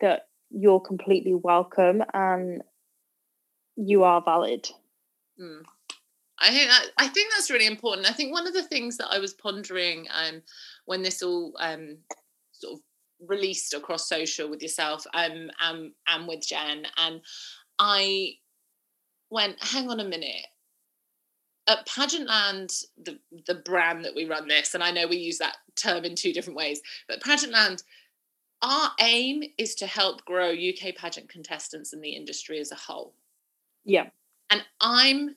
[0.00, 2.62] that you're completely welcome and
[3.76, 4.68] you are valid.
[5.40, 5.62] Mm.
[6.38, 8.08] I think that I think that's really important.
[8.08, 10.42] I think one of the things that I was pondering um,
[10.86, 11.98] when this all um,
[12.52, 12.80] sort of
[13.28, 17.20] released across social with yourself um, and, and with Jen, and
[17.78, 18.34] I
[19.30, 20.46] went, hang on a minute,
[21.66, 25.56] at Pageantland, the the brand that we run this, and I know we use that
[25.76, 27.82] term in two different ways, but Pageantland,
[28.62, 33.14] our aim is to help grow UK pageant contestants and the industry as a whole.
[33.84, 34.06] Yeah.
[34.50, 35.36] And I'm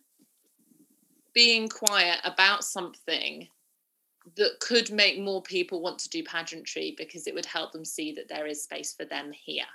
[1.33, 3.47] being quiet about something
[4.35, 8.11] that could make more people want to do pageantry because it would help them see
[8.13, 9.65] that there is space for them here.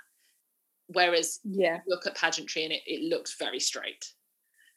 [0.87, 4.13] Whereas yeah, look at pageantry and it, it looks very straight.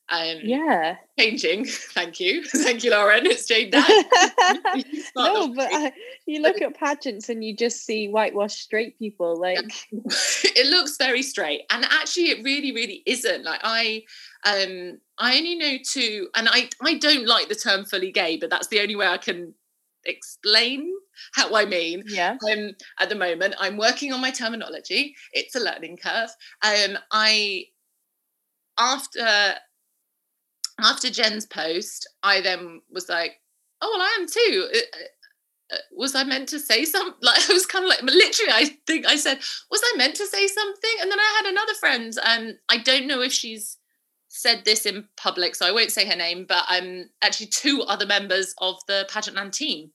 [0.09, 1.65] Um, yeah, changing.
[1.95, 3.27] Thank you, thank you, Lauren.
[3.27, 3.73] It's Jade.
[5.17, 5.91] no, but uh,
[6.27, 9.41] you look at pageants and you just see whitewashed straight people.
[9.41, 9.59] Like
[9.91, 13.43] it looks very straight, and actually, it really, really isn't.
[13.45, 14.05] Like I,
[14.45, 18.49] um, I only know two, and I, I don't like the term fully gay, but
[18.49, 19.55] that's the only way I can
[20.05, 20.93] explain
[21.35, 22.05] how I mean.
[22.07, 22.37] Yeah.
[22.49, 25.17] Um, at the moment, I'm working on my terminology.
[25.33, 26.31] It's a learning curve.
[26.63, 27.67] Um, I
[28.79, 29.55] after
[30.81, 33.41] after Jen's post, I then was like,
[33.81, 34.69] oh, well, I am too.
[34.75, 37.15] Uh, uh, uh, was I meant to say something?
[37.23, 39.39] Like I was kind of like, literally, I think I said,
[39.71, 40.91] was I meant to say something?
[41.01, 43.79] And then I had another friend, and um, I don't know if she's
[44.29, 48.07] said this in public, so I won't say her name, but um, actually two other
[48.07, 49.91] members of the Pageantland team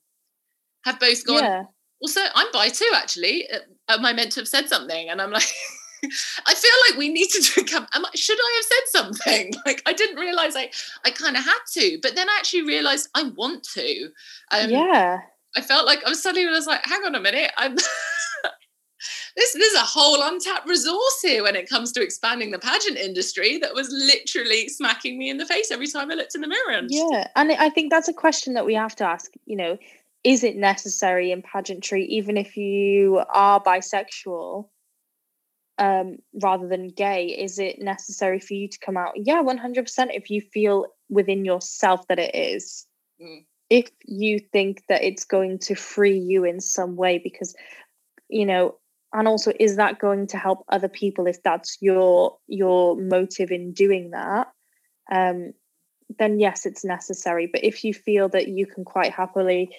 [0.84, 1.44] have both gone.
[1.44, 1.64] Yeah.
[2.02, 2.90] Also, I'm bi too.
[2.96, 3.48] Actually,
[3.88, 5.10] am I meant to have said something?
[5.10, 5.48] And I'm like,
[6.04, 7.88] I feel like we need to come.
[8.16, 9.54] should I have said something?
[9.66, 10.72] Like I didn't realize I
[11.06, 14.10] I kind of had to, but then I actually realized I want to.
[14.52, 15.20] Um, yeah.
[15.56, 17.76] I felt like I was suddenly I was like, hang on a minute, I'm.
[19.36, 23.58] this there's a whole untapped resource here when it comes to expanding the pageant industry
[23.60, 26.72] that was literally smacking me in the face every time I looked in the mirror.
[26.72, 29.32] And yeah, and I think that's a question that we have to ask.
[29.46, 29.78] You know,
[30.24, 34.68] is it necessary in pageantry, even if you are bisexual?
[35.78, 37.28] Um, rather than gay?
[37.28, 39.14] Is it necessary for you to come out?
[39.16, 42.86] Yeah, 100% if you feel within yourself that it is.
[43.22, 43.46] Mm.
[43.70, 47.56] If you think that it's going to free you in some way, because,
[48.30, 48.76] you know,
[49.14, 53.74] and also is that going to help other people if that's your your motive in
[53.74, 54.48] doing that
[55.12, 55.52] um
[56.20, 59.70] then yes it's necessary but if you feel that you can quite happily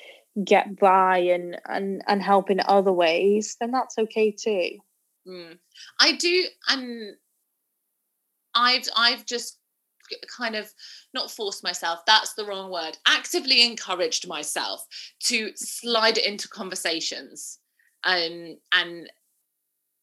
[0.44, 4.78] get by and and and help in other ways then that's okay too
[5.26, 5.58] Mm.
[6.00, 7.16] I do, and
[8.54, 9.58] I've I've just
[10.36, 10.70] kind of
[11.14, 14.84] not forced myself that's the wrong word actively encouraged myself
[15.20, 17.60] to slide it into conversations
[18.04, 19.08] um, and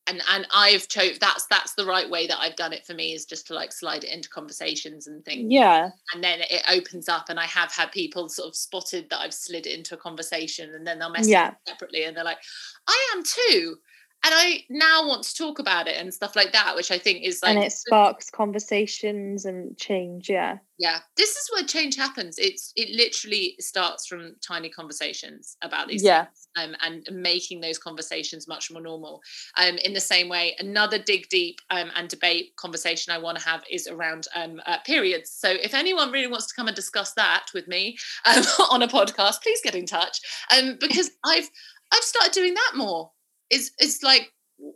[0.07, 3.13] and and I've chose that's that's the right way that I've done it for me
[3.13, 5.51] is just to like slide it into conversations and things.
[5.51, 5.89] Yeah.
[6.13, 9.33] And then it opens up and I have had people sort of spotted that I've
[9.33, 11.53] slid into a conversation and then they'll message yeah.
[11.67, 12.39] separately and they're like,
[12.87, 13.75] I am too
[14.21, 17.23] and I now want to talk about it and stuff like that, which I think
[17.23, 20.29] is like and it sparks conversations and change.
[20.29, 20.99] Yeah, yeah.
[21.15, 22.37] This is where change happens.
[22.37, 26.25] It's it literally starts from tiny conversations about these yeah.
[26.25, 29.21] things, um, and making those conversations much more normal.
[29.57, 33.45] Um, in the same way, another dig deep um, and debate conversation I want to
[33.45, 35.31] have is around um, uh, periods.
[35.31, 38.87] So if anyone really wants to come and discuss that with me um, on a
[38.87, 40.19] podcast, please get in touch.
[40.53, 41.49] Um, because I've
[41.93, 43.11] I've started doing that more
[43.49, 44.31] it's it's like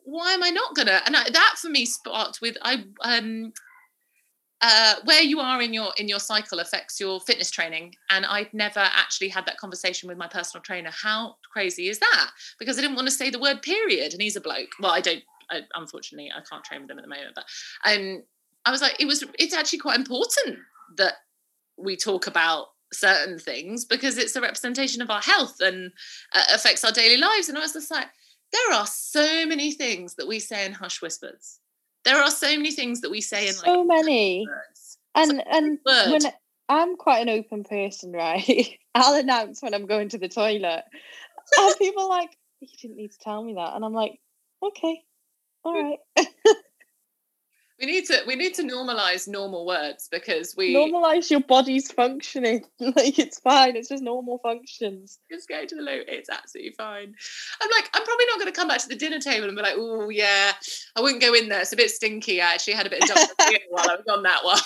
[0.05, 1.01] why am I not gonna?
[1.05, 3.53] And I, that for me sparked with I um
[4.65, 7.95] uh, where you are in your in your cycle affects your fitness training.
[8.09, 10.89] And i'd never actually had that conversation with my personal trainer.
[10.91, 12.29] How crazy is that?
[12.59, 14.69] Because i didn't want to say the word period and he's a bloke.
[14.79, 17.43] Well i don't I, unfortunately i can't train with him at the moment but
[17.83, 18.23] um
[18.65, 20.59] i was like it was it's actually quite important
[20.95, 21.15] that
[21.77, 25.91] we talk about certain things because it's a representation of our health and
[26.33, 27.49] uh, affects our daily lives.
[27.49, 28.07] And i was just like
[28.53, 31.59] there are so many things that we say in hush whispers.
[32.05, 34.47] There are so many things that we say in so like, many.
[35.15, 36.21] And so and when
[36.69, 38.77] I'm quite an open person, right?
[38.95, 40.83] I'll announce when I'm going to the toilet.
[41.57, 43.75] and people like, you didn't need to tell me that.
[43.75, 44.19] And I'm like,
[44.61, 45.01] okay,
[45.63, 45.99] all right.
[47.83, 52.63] we need to we need to normalize normal words because we normalize your body's functioning.
[52.79, 55.19] Like it's fine it's just normal functions.
[55.29, 57.13] Just go to the loo it's absolutely fine.
[57.61, 59.63] I'm like i'm probably not going to come back to the dinner table and be
[59.63, 60.53] like oh yeah
[60.95, 63.09] i wouldn't go in there it's a bit stinky i actually had a bit of
[63.69, 64.59] while i was on that one.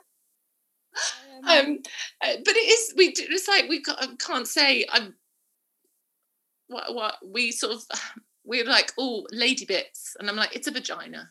[1.48, 1.78] Um,
[2.20, 3.80] uh, but it is we it's like we
[4.18, 5.14] can't say i'm
[6.66, 7.84] what what we sort of
[8.48, 10.16] we're like, oh, lady bits.
[10.18, 11.30] And I'm like, it's a vagina.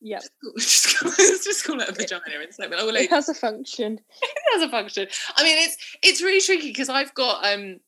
[0.00, 0.18] Yeah.
[0.58, 2.70] Just, just, just, call it a vagina instead.
[2.76, 4.00] Oh, it has a function.
[4.22, 5.06] it has a function.
[5.36, 7.80] I mean, it's it's really tricky because I've got um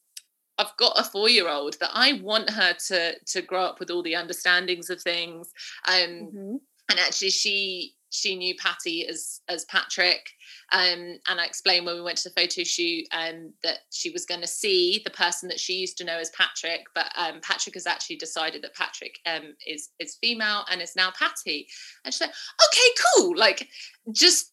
[0.57, 3.91] I've got a four year old that I want her to to grow up with
[3.91, 5.53] all the understandings of things.
[5.87, 6.57] Um, mm-hmm.
[6.89, 10.29] and actually, she she knew Patty as as Patrick.
[10.73, 14.25] Um, and I explained when we went to the photo shoot um, that she was
[14.25, 17.75] going to see the person that she used to know as Patrick, but um, Patrick
[17.75, 21.69] has actually decided that Patrick um, is is female and is now Patty.
[22.05, 22.35] And she's like,
[22.69, 23.37] okay, cool.
[23.37, 23.69] Like,
[24.13, 24.53] just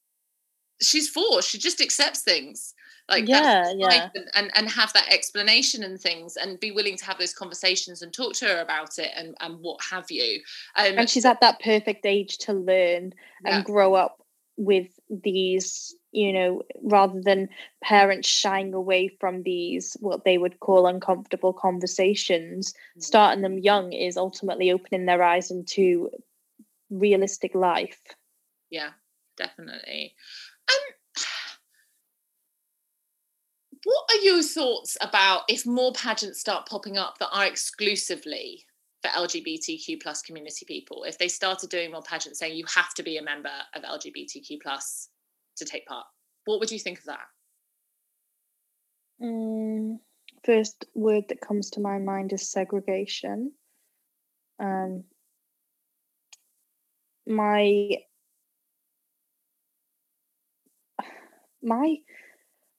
[0.82, 1.42] she's four.
[1.42, 2.74] She just accepts things.
[3.10, 4.10] Like yeah yeah.
[4.16, 8.02] and, and and have that explanation and things and be willing to have those conversations
[8.02, 10.42] and talk to her about it and and what have you.
[10.76, 13.58] Um, and she's at that perfect age to learn yeah.
[13.58, 14.26] and grow up
[14.56, 17.50] with these you know rather than
[17.84, 22.72] parents shying away from these what they would call uncomfortable conversations.
[22.72, 23.02] Mm-hmm.
[23.02, 26.10] starting them young is ultimately opening their eyes into
[26.90, 28.00] realistic life.
[28.70, 28.92] Yeah
[29.38, 30.16] definitely.
[30.70, 30.93] Um
[33.84, 38.66] what are your thoughts about if more pageants start popping up that are exclusively
[39.02, 41.04] for LGBTQ plus community people?
[41.04, 44.62] If they started doing more pageants saying you have to be a member of LGBTQ
[44.62, 45.10] plus
[45.58, 46.06] to take part,
[46.46, 47.26] what would you think of that?
[49.22, 50.00] Mm,
[50.46, 53.52] first word that comes to my mind is segregation.
[54.60, 55.04] Um,
[57.28, 57.98] my
[61.62, 61.98] my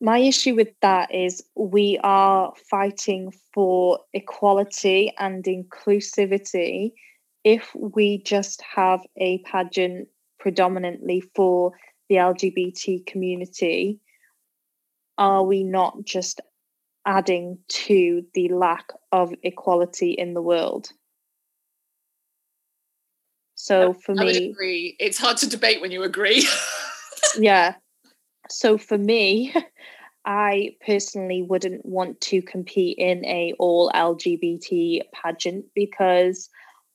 [0.04, 6.92] my issue with that is we are fighting for equality and inclusivity
[7.42, 11.72] if we just have a pageant predominantly for
[12.10, 13.98] the LGBT community,
[15.16, 16.42] are we not just
[17.06, 20.88] adding to the lack of equality in the world?
[23.54, 24.96] So for I me, agree.
[25.00, 26.46] It's hard to debate when you agree.
[27.38, 27.76] yeah.
[28.50, 29.54] So for me,
[30.24, 36.48] I personally wouldn't want to compete in a all LGBT pageant because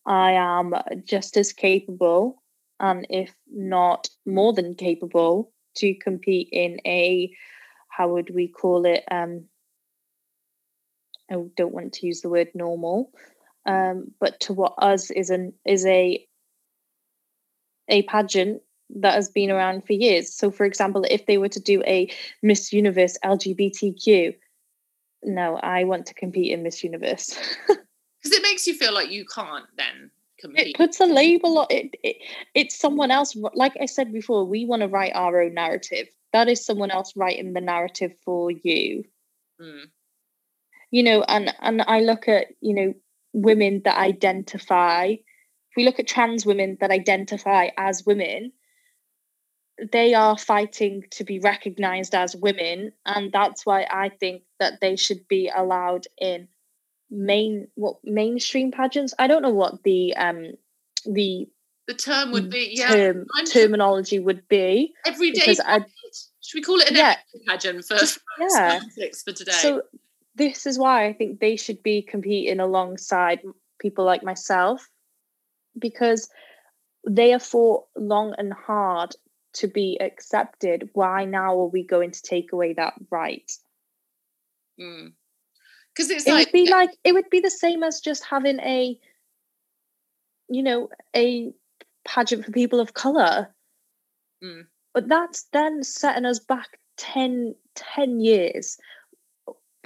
[0.06, 0.74] I am
[1.06, 2.42] just as capable
[2.80, 7.32] and if not more than capable to compete in a
[7.90, 9.46] how would we call it um
[11.32, 13.12] I don't want to use the word normal
[13.66, 16.26] um but to what us is an is a
[17.90, 18.62] a pageant
[18.96, 20.34] that has been around for years.
[20.34, 22.10] So, for example, if they were to do a
[22.42, 24.36] Miss Universe LGBTQ,
[25.24, 27.38] no, I want to compete in Miss Universe.
[28.22, 30.68] Because it makes you feel like you can't then compete.
[30.68, 32.18] It puts a label on it, it.
[32.54, 33.36] It's someone else.
[33.54, 36.08] Like I said before, we want to write our own narrative.
[36.34, 39.06] That is someone else writing the narrative for you.
[39.62, 39.86] Mm.
[40.92, 42.94] You know, and and I look at you know
[43.34, 45.06] women that identify.
[45.06, 48.52] If we look at trans women that identify as women,
[49.92, 54.96] they are fighting to be recognized as women and that's why i think that they
[54.96, 56.48] should be allowed in
[57.10, 59.14] main what mainstream pageants?
[59.18, 60.54] I don't know what the um
[61.06, 61.48] the
[61.88, 62.90] the term would be yeah.
[62.90, 65.86] term, terminology would be everyday I,
[66.42, 67.16] should we call it an yeah,
[67.48, 67.98] pageant for
[68.40, 68.80] yeah.
[69.26, 69.52] for today?
[69.52, 69.84] So
[70.36, 73.42] this is why i think they should be competing alongside
[73.80, 74.88] people like myself
[75.78, 76.30] because
[77.08, 79.16] they have fought long and hard
[79.54, 83.52] to be accepted, why now are we going to take away that right?
[84.78, 86.12] Because mm.
[86.12, 89.00] it's it like would be like it would be the same as just having a,
[90.50, 91.52] you know, a
[92.06, 93.54] pageant for people of color.
[94.44, 94.66] Mm.
[94.94, 98.78] But that's then setting us back 10, 10 years,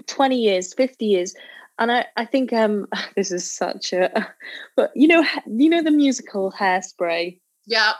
[0.07, 1.35] 20 years, 50 years.
[1.79, 4.33] And I, I think um this is such a
[4.75, 7.39] but you know you know the musical hairspray.
[7.65, 7.93] Yeah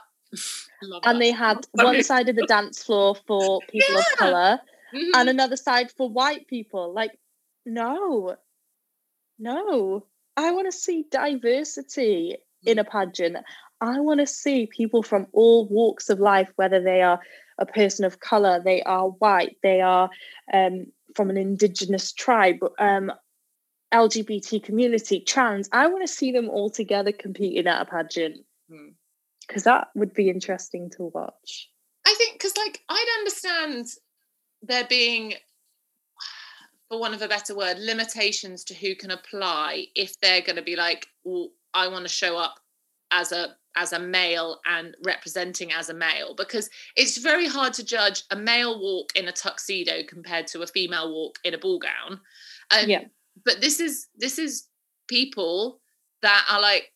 [1.03, 3.99] and they had one side of the dance floor for people yeah.
[3.99, 4.59] of color
[4.93, 5.09] mm-hmm.
[5.15, 6.93] and another side for white people.
[6.93, 7.11] Like,
[7.65, 8.35] no,
[9.39, 10.05] no.
[10.35, 13.37] I want to see diversity in a pageant.
[13.81, 17.19] I want to see people from all walks of life, whether they are
[17.59, 20.09] a person of color, they are white, they are
[20.51, 23.11] um, from an indigenous tribe, um,
[23.93, 25.69] LGBT community, trans.
[25.71, 28.37] I want to see them all together competing at a pageant.
[28.71, 28.93] Mm
[29.47, 31.69] because that would be interesting to watch.
[32.05, 33.87] I think because like I'd understand
[34.61, 35.33] there being
[36.89, 40.61] for one of a better word limitations to who can apply if they're going to
[40.61, 42.59] be like well, I want to show up
[43.11, 47.83] as a as a male and representing as a male because it's very hard to
[47.83, 51.79] judge a male walk in a tuxedo compared to a female walk in a ball
[51.79, 52.19] gown.
[52.69, 53.05] Um, yeah.
[53.43, 54.67] But this is this is
[55.07, 55.79] people
[56.21, 56.91] that are like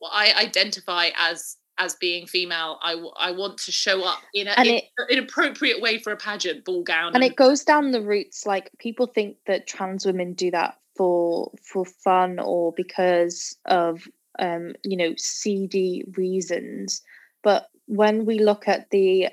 [0.00, 4.54] well, I identify as as being female I, I want to show up in, a,
[4.60, 7.90] in it, an appropriate way for a pageant ball gown and, and it goes down
[7.90, 13.56] the roots like people think that trans women do that for for fun or because
[13.66, 14.08] of
[14.38, 17.02] um you know seedy reasons.
[17.42, 19.28] But when we look at the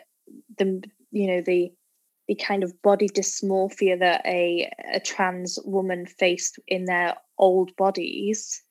[0.58, 1.72] the you know the
[2.28, 8.62] the kind of body dysmorphia that a, a trans woman faced in their old bodies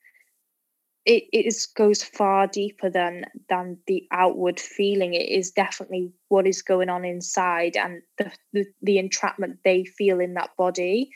[1.05, 6.45] it, it is goes far deeper than than the outward feeling it is definitely what
[6.45, 11.09] is going on inside and the the, the entrapment they feel in that body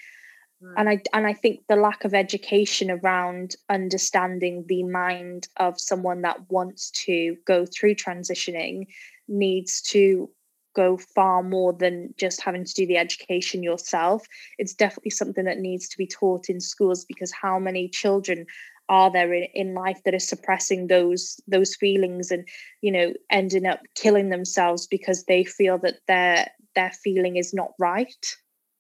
[0.64, 0.74] mm.
[0.78, 6.22] and i and i think the lack of education around understanding the mind of someone
[6.22, 8.88] that wants to go through transitioning
[9.28, 10.30] needs to
[10.76, 14.26] go far more than just having to do the education yourself.
[14.58, 18.46] It's definitely something that needs to be taught in schools because how many children
[18.90, 22.48] are there in, in life that are suppressing those those feelings and
[22.82, 27.72] you know ending up killing themselves because they feel that their their feeling is not
[27.80, 28.26] right?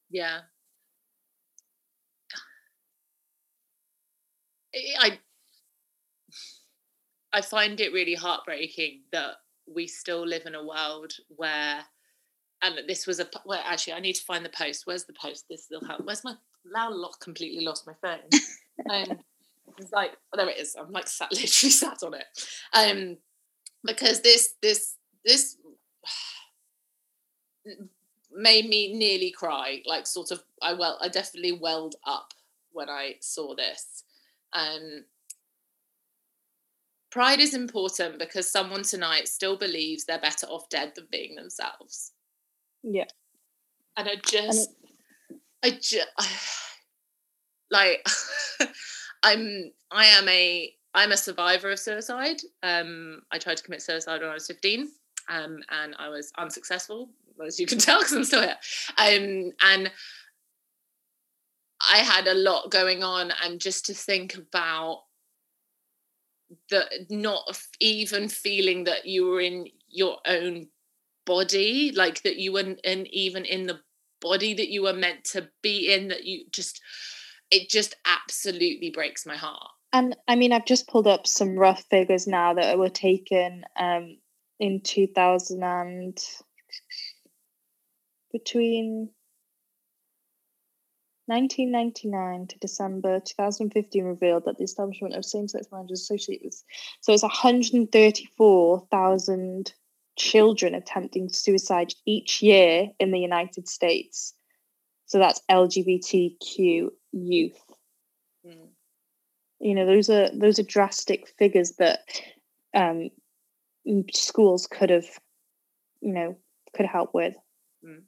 [0.09, 0.39] Yeah.
[4.99, 5.19] I
[7.31, 9.35] i find it really heartbreaking that
[9.73, 11.83] we still live in a world where
[12.61, 14.83] and this was a well actually i need to find the post.
[14.85, 15.45] Where's the post?
[15.49, 16.33] This will help where's my
[16.65, 18.29] now lost completely lost my phone.
[18.89, 19.19] Um
[19.77, 20.75] it's like oh, there it is.
[20.75, 22.25] I'm like sat literally sat on it.
[22.73, 23.17] Um
[23.83, 25.57] because this this this
[28.31, 29.81] made me nearly cry.
[29.85, 32.33] Like sort of I well I definitely welled up
[32.71, 34.03] when I saw this.
[34.53, 35.05] Um
[37.11, 42.11] pride is important because someone tonight still believes they're better off dead than being themselves.
[42.83, 43.05] Yeah.
[43.95, 44.69] And I just
[45.29, 46.07] and it, I just
[47.71, 48.05] like
[49.25, 52.37] I'm I am a I'm a survivor of suicide.
[52.61, 54.87] Um, I tried to commit suicide when I was 15,
[55.27, 57.09] um, and I was unsuccessful,
[57.45, 58.55] as you can tell, because I'm still here.
[58.97, 59.91] Um, and
[61.81, 65.03] I had a lot going on, and just to think about
[66.69, 70.67] the not even feeling that you were in your own
[71.25, 73.79] body, like that you weren't in, even in the
[74.21, 76.79] body that you were meant to be in, that you just
[77.51, 79.71] it just absolutely breaks my heart.
[79.93, 84.17] And I mean, I've just pulled up some rough figures now that were taken um,
[84.59, 86.17] in 2000 and
[88.31, 89.09] between
[91.27, 96.63] 1999 to December 2015 revealed that the establishment of same-sex marriages associated with
[97.01, 99.73] so it's 134,000
[100.17, 104.33] children attempting suicide each year in the United States.
[105.05, 107.63] So that's LGBTQ youth.
[108.45, 108.69] Mm.
[109.59, 111.99] You know, those are those are drastic figures that
[112.75, 113.09] um,
[114.13, 115.07] schools could have,
[116.01, 116.37] you know,
[116.75, 117.35] could help with.
[117.85, 118.03] Mm.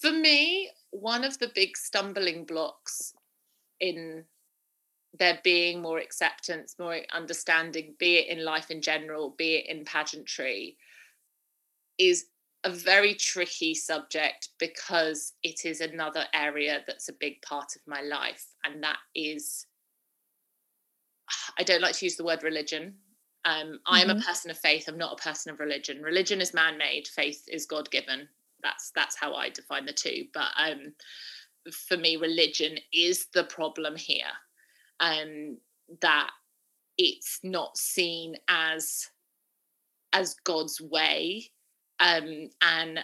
[0.00, 3.14] For me, one of the big stumbling blocks
[3.80, 4.24] in
[5.18, 9.84] there being more acceptance, more understanding, be it in life in general, be it in
[9.84, 10.76] pageantry,
[11.98, 12.26] is
[12.66, 18.02] a very tricky subject because it is another area that's a big part of my
[18.02, 18.44] life.
[18.64, 19.66] And that is,
[21.58, 22.94] I don't like to use the word religion.
[23.44, 23.78] Um.
[23.86, 24.22] I am a mm-hmm.
[24.26, 24.88] person of faith.
[24.88, 26.02] I'm not a person of religion.
[26.02, 27.06] Religion is man-made.
[27.06, 28.28] Faith is God-given.
[28.64, 30.24] That's that's how I define the two.
[30.34, 30.92] But um,
[31.88, 34.34] for me, religion is the problem here,
[34.98, 35.58] and um,
[36.00, 36.30] that
[36.98, 39.06] it's not seen as
[40.12, 41.52] as God's way
[42.00, 43.00] um, and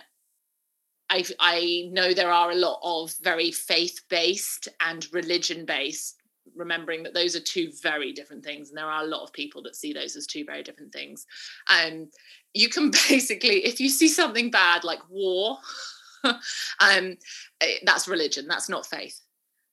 [1.11, 6.17] I, I know there are a lot of very faith based and religion based
[6.57, 9.63] remembering that those are two very different things and there are a lot of people
[9.63, 11.27] that see those as two very different things.
[11.69, 12.09] Um,
[12.55, 15.59] you can basically if you see something bad like war
[16.25, 17.17] um
[17.61, 19.21] eh, that's religion that's not faith.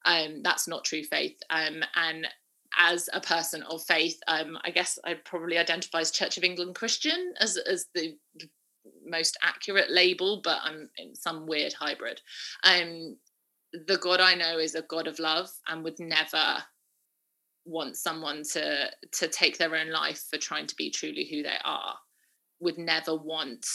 [0.06, 1.38] Um that's not true faith.
[1.50, 2.28] Um and
[2.78, 6.76] as a person of faith um i guess i probably identify as church of england
[6.76, 8.16] christian as as the
[9.06, 12.22] most accurate label, but I'm in some weird hybrid.
[12.64, 13.18] Um,
[13.88, 16.58] the God I know is a God of love and would never
[17.66, 21.58] want someone to to take their own life for trying to be truly who they
[21.64, 21.96] are.
[22.62, 23.66] Would never want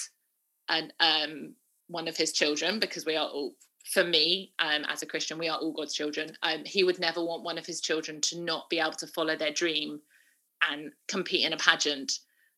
[0.69, 1.55] an um
[1.89, 5.49] one of his children because we are all for me um, as a christian we
[5.49, 8.69] are all god's children um, he would never want one of his children to not
[8.71, 10.01] be able to follow their dream
[10.71, 12.13] and compete in a pageant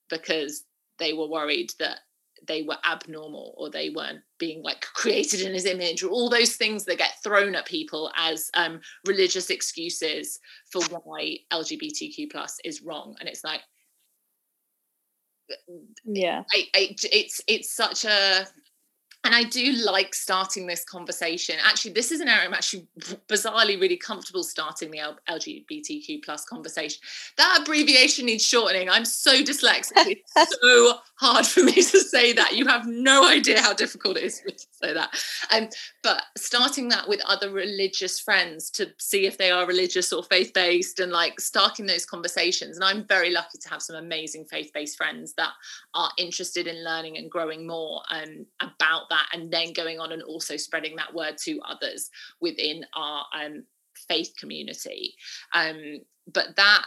[0.08, 0.64] because
[0.98, 1.98] they were worried that
[2.46, 6.56] they were abnormal or they weren't being like created in his image or all those
[6.56, 10.38] things that get thrown at people as um, religious excuses
[10.70, 13.60] for why lgbtq plus is wrong and it's like
[16.04, 18.46] yeah I, I, it's it's such a
[19.26, 21.56] and I do like starting this conversation.
[21.64, 22.86] Actually, this is an area I'm actually
[23.28, 27.00] bizarrely really comfortable starting the LGBTQ plus conversation.
[27.36, 28.88] That abbreviation needs shortening.
[28.88, 29.90] I'm so dyslexic.
[29.96, 32.54] It's so hard for me to say that.
[32.54, 35.18] You have no idea how difficult it is for me to say that.
[35.54, 35.68] Um,
[36.02, 40.52] but starting that with other religious friends to see if they are religious or faith
[40.52, 42.76] based and like starting those conversations.
[42.76, 45.52] And I'm very lucky to have some amazing faith based friends that
[45.94, 50.22] are interested in learning and growing more um, about that and then going on and
[50.22, 52.10] also spreading that word to others
[52.40, 53.64] within our um,
[54.08, 55.14] faith community.
[55.54, 56.00] Um,
[56.32, 56.84] but that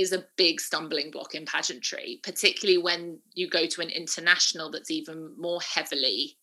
[0.00, 4.90] is a big stumbling block in pageantry, particularly when you go to an international that's
[4.90, 6.36] even more heavily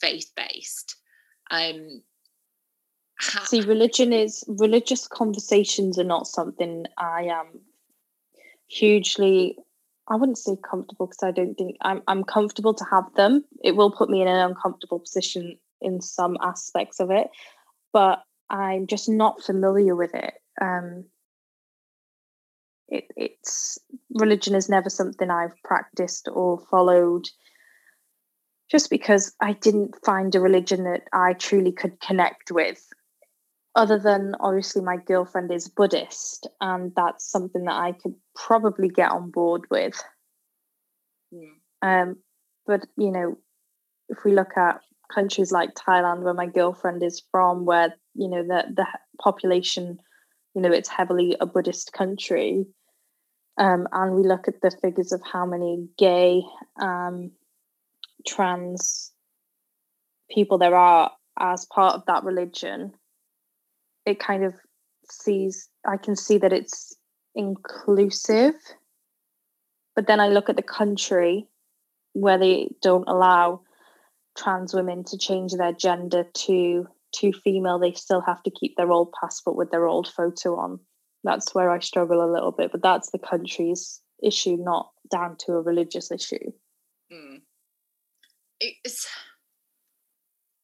[0.00, 0.96] faith based.
[1.50, 2.02] Um,
[3.20, 7.60] ha- See, religion is religious conversations are not something I am
[8.68, 9.56] hugely.
[10.08, 12.02] I wouldn't say comfortable because I don't think I'm.
[12.06, 13.44] I'm comfortable to have them.
[13.62, 17.28] It will put me in an uncomfortable position in some aspects of it,
[17.92, 20.34] but I'm just not familiar with it.
[20.60, 21.06] Um,
[22.88, 23.78] it, it's
[24.10, 27.28] religion is never something I've practiced or followed
[28.70, 32.88] just because I didn't find a religion that I truly could connect with.
[33.76, 39.10] Other than obviously, my girlfriend is Buddhist, and that's something that I could probably get
[39.10, 40.00] on board with.
[41.32, 41.48] Mm.
[41.82, 42.16] Um,
[42.66, 43.36] but you know,
[44.08, 44.80] if we look at
[45.12, 48.86] countries like Thailand, where my girlfriend is from, where you know the the
[49.20, 49.98] population
[50.54, 52.66] you know it's heavily a buddhist country
[53.56, 56.42] um, and we look at the figures of how many gay
[56.80, 57.30] um,
[58.26, 59.12] trans
[60.30, 62.92] people there are as part of that religion
[64.06, 64.54] it kind of
[65.10, 66.96] sees i can see that it's
[67.34, 68.54] inclusive.
[69.94, 71.46] But then i look at the country
[72.12, 73.60] where they don't allow
[74.36, 76.88] trans women to change their gender to
[77.20, 80.80] to female, they still have to keep their old passport with their old photo on.
[81.22, 85.52] That's where I struggle a little bit, but that's the country's issue, not down to
[85.52, 86.52] a religious issue.
[87.12, 87.40] Mm.
[88.60, 89.06] It's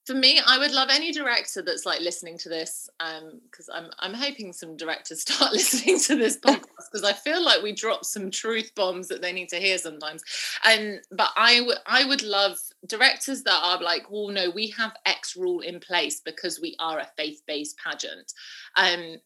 [0.06, 4.12] for me, I would love any director that's like listening to this, because um, I'm
[4.12, 8.04] I'm hoping some directors start listening to this podcast because I feel like we drop
[8.04, 10.22] some truth bombs that they need to hear sometimes.
[10.64, 14.92] And but I would I would love directors that are like, well, no, we have
[15.06, 18.32] X rule in place because we are a faith based pageant.
[18.76, 19.16] Um,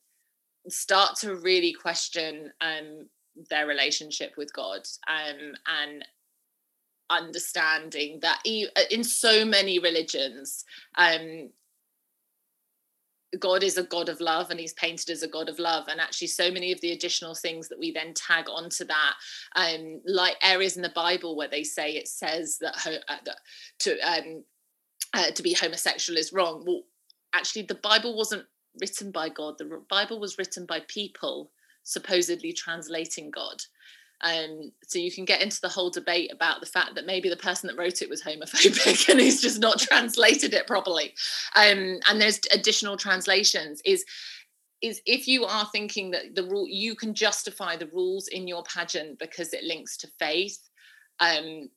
[0.68, 3.06] start to really question um
[3.50, 6.04] their relationship with God um, and
[7.10, 10.64] understanding that uh, in so many religions
[10.96, 11.50] um
[13.38, 15.86] God is a God of love and he's painted as a God of love.
[15.88, 19.14] And actually, so many of the additional things that we then tag onto that,
[19.56, 23.38] um, like areas in the Bible where they say it says that, ho- uh, that
[23.80, 24.44] to um,
[25.14, 26.64] uh, to be homosexual is wrong.
[26.66, 26.82] Well,
[27.34, 28.44] actually, the Bible wasn't
[28.80, 29.58] written by God.
[29.58, 31.50] The Bible was written by people
[31.82, 33.62] supposedly translating God.
[34.24, 37.36] Um, so you can get into the whole debate about the fact that maybe the
[37.36, 41.12] person that wrote it was homophobic and he's just not translated it properly.
[41.54, 43.82] Um, and there's additional translations.
[43.84, 44.04] Is
[44.80, 48.62] is if you are thinking that the rule you can justify the rules in your
[48.64, 50.58] pageant because it links to faith.
[51.20, 51.68] Um,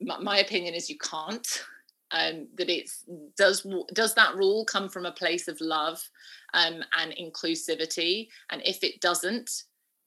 [0.00, 1.64] my, my opinion is you can't.
[2.12, 3.04] Um, that it's
[3.36, 6.00] does does that rule come from a place of love
[6.54, 9.62] um, and inclusivity and if it doesn't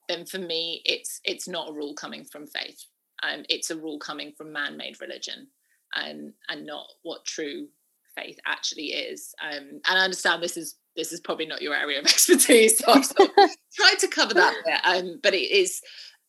[0.07, 2.85] then for me it's it's not a rule coming from faith.
[3.21, 5.47] Um, it's a rule coming from man-made religion
[5.93, 7.67] and and not what true
[8.15, 9.33] faith actually is.
[9.41, 12.91] Um, and i understand this is this is probably not your area of expertise so
[12.91, 15.81] i've sort of tried to cover that bit um, but it is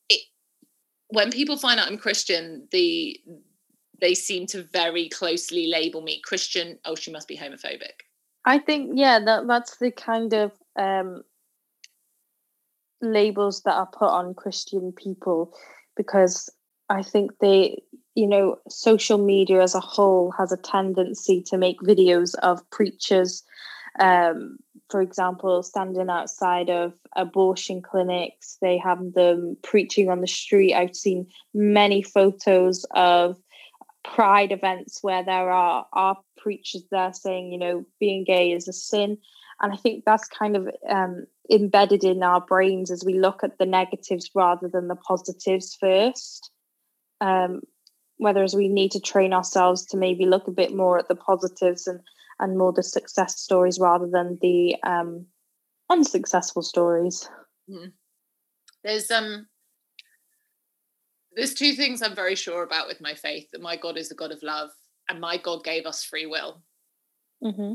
[0.09, 0.23] it
[1.09, 3.21] when people find out i'm christian the
[4.01, 6.79] they seem to very closely label me christian.
[6.85, 8.05] Oh she must be homophobic.
[8.45, 11.23] I think yeah that, that's the kind of um
[13.13, 15.55] labels that are put on Christian people
[15.97, 16.51] because
[16.89, 17.83] I think they,
[18.15, 23.43] you know, social media as a whole has a tendency to make videos of preachers,
[23.99, 24.59] um,
[24.91, 28.59] for example, standing outside of abortion clinics.
[28.61, 30.75] They have them preaching on the street.
[30.75, 33.37] I've seen many photos of
[34.05, 38.73] pride events where there are, are preachers there saying, you know, being gay is a
[38.73, 39.19] sin.
[39.61, 43.59] And I think that's kind of um, embedded in our brains as we look at
[43.59, 46.51] the negatives rather than the positives first.
[47.21, 47.63] Um,
[48.17, 51.87] whereas we need to train ourselves to maybe look a bit more at the positives
[51.87, 52.01] and
[52.41, 55.25] and more the success stories rather than the um,
[55.89, 57.29] unsuccessful stories.
[57.71, 57.93] Mm.
[58.83, 59.47] There's um
[61.37, 64.15] there's two things I'm very sure about with my faith that my God is a
[64.15, 64.71] God of love
[65.09, 66.63] and my God gave us free will.
[67.43, 67.75] Mm-hmm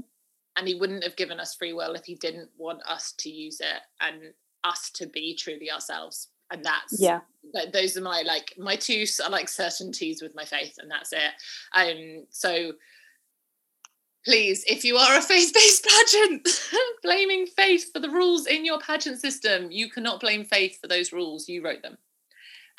[0.60, 3.62] and he wouldn't have given us free will if he didn't want us to use
[3.62, 4.34] it and
[4.66, 6.28] us to be truly ourselves.
[6.52, 7.22] And that's yeah.
[7.72, 11.32] those are my like my two are like certainties with my faith and that's it.
[11.74, 12.74] Um so
[14.26, 16.50] please if you are a faith-based pageant
[17.04, 21.14] blaming faith for the rules in your pageant system you cannot blame faith for those
[21.14, 21.48] rules.
[21.48, 21.98] You wrote them.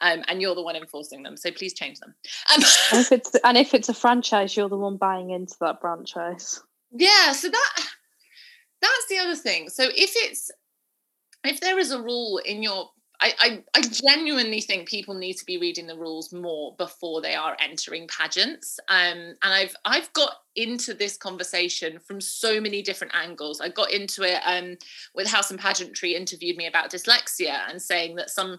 [0.03, 2.15] Um, and you're the one enforcing them so please change them.
[2.55, 2.63] Um,
[2.93, 6.61] and if it's and if it's a franchise you're the one buying into that franchise
[6.93, 7.73] yeah so that
[8.81, 10.51] that's the other thing so if it's
[11.45, 12.91] if there is a rule in your
[13.23, 17.35] I, I, I, genuinely think people need to be reading the rules more before they
[17.35, 18.81] are entering pageants.
[18.89, 23.61] Um, and I've I've got into this conversation from so many different angles.
[23.61, 24.77] I got into it um,
[25.15, 28.59] with House and Pageantry interviewed me about dyslexia and saying that some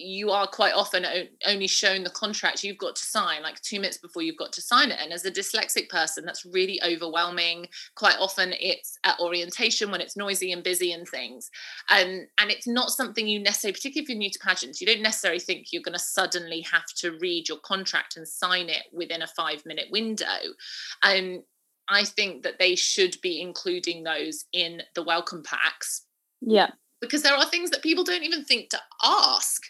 [0.00, 1.06] you are quite often
[1.46, 4.62] only shown the contract you've got to sign like two minutes before you've got to
[4.62, 4.98] sign it.
[5.00, 7.66] And as a dyslexic person that's really overwhelming.
[7.94, 11.50] Quite often it's at orientation when it's noisy and busy and things.
[11.90, 15.02] And and it's not something you necessarily particularly if you're new to pageants you don't
[15.02, 19.22] necessarily think you're going to suddenly have to read your contract and sign it within
[19.22, 20.26] a five minute window.
[21.02, 21.42] And
[21.88, 26.06] i think that they should be including those in the welcome packs.
[26.40, 26.70] Yeah.
[27.00, 29.62] Because there are things that people don't even think to ask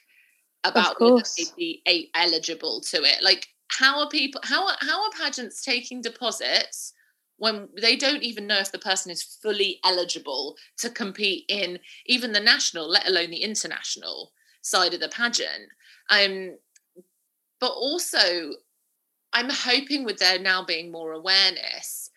[0.65, 3.23] about whether they'd be eligible to it.
[3.23, 4.41] Like, how are people?
[4.45, 6.93] How are how are pageants taking deposits
[7.39, 12.33] when they don't even know if the person is fully eligible to compete in even
[12.33, 14.33] the national, let alone the international
[14.63, 15.69] side of the pageant?
[16.11, 16.57] Um,
[17.61, 18.53] but also,
[19.33, 22.11] I'm hoping with there now being more awareness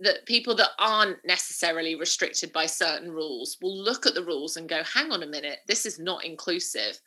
[0.00, 4.68] that people that aren't necessarily restricted by certain rules will look at the rules and
[4.68, 7.00] go, hang on a minute, this is not inclusive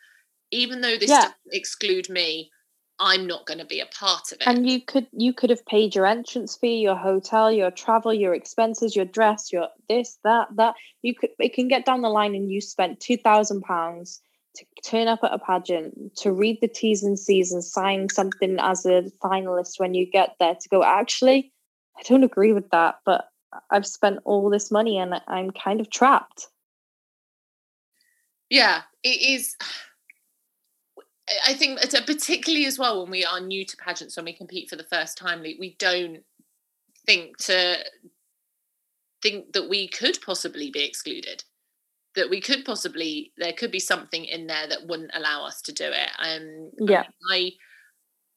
[0.52, 1.22] even though this yeah.
[1.22, 2.50] doesn't exclude me
[3.00, 4.48] i'm not going to be a part of it.
[4.48, 8.34] and you could you could have paid your entrance fee your hotel your travel your
[8.34, 10.76] expenses your dress your this that that.
[11.04, 14.22] You could it can get down the line and you spent 2000 pounds
[14.56, 18.58] to turn up at a pageant to read the t's and c's and sign something
[18.60, 20.84] as a finalist when you get there to go.
[20.84, 21.54] Actually
[21.98, 23.30] i don't agree with that but
[23.70, 26.48] i've spent all this money and i'm kind of trapped.
[28.50, 29.56] Yeah it is
[31.46, 34.76] I think particularly as well when we are new to pageants, when we compete for
[34.76, 36.24] the first time, we don't
[37.06, 37.78] think to
[39.22, 41.44] think that we could possibly be excluded.
[42.16, 45.72] That we could possibly there could be something in there that wouldn't allow us to
[45.72, 46.10] do it.
[46.18, 47.52] Um, yeah, I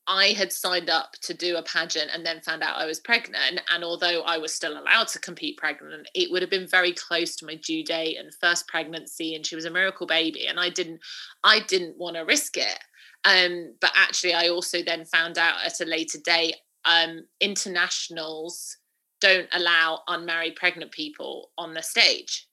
[0.06, 3.60] I had signed up to do a pageant and then found out I was pregnant.
[3.72, 7.36] And although I was still allowed to compete pregnant, it would have been very close
[7.36, 9.34] to my due date and first pregnancy.
[9.34, 10.46] And she was a miracle baby.
[10.46, 11.00] And I didn't,
[11.44, 12.78] I didn't want to risk it.
[13.24, 18.78] Um, but actually, I also then found out at a later date, um, internationals
[19.20, 22.48] don't allow unmarried pregnant people on the stage.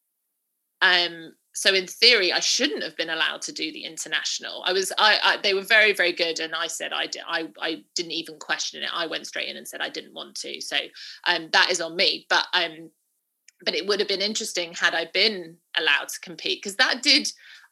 [0.81, 4.63] Um, so in theory i shouldn't have been allowed to do the international.
[4.65, 7.49] I was i, I they were very very good and i said i did I,
[7.59, 8.89] I didn't even question it.
[8.93, 10.61] I went straight in and said i didn't want to.
[10.61, 10.77] So
[11.27, 12.25] um that is on me.
[12.29, 12.91] But um
[13.63, 17.27] but it would have been interesting had i been allowed to compete because that did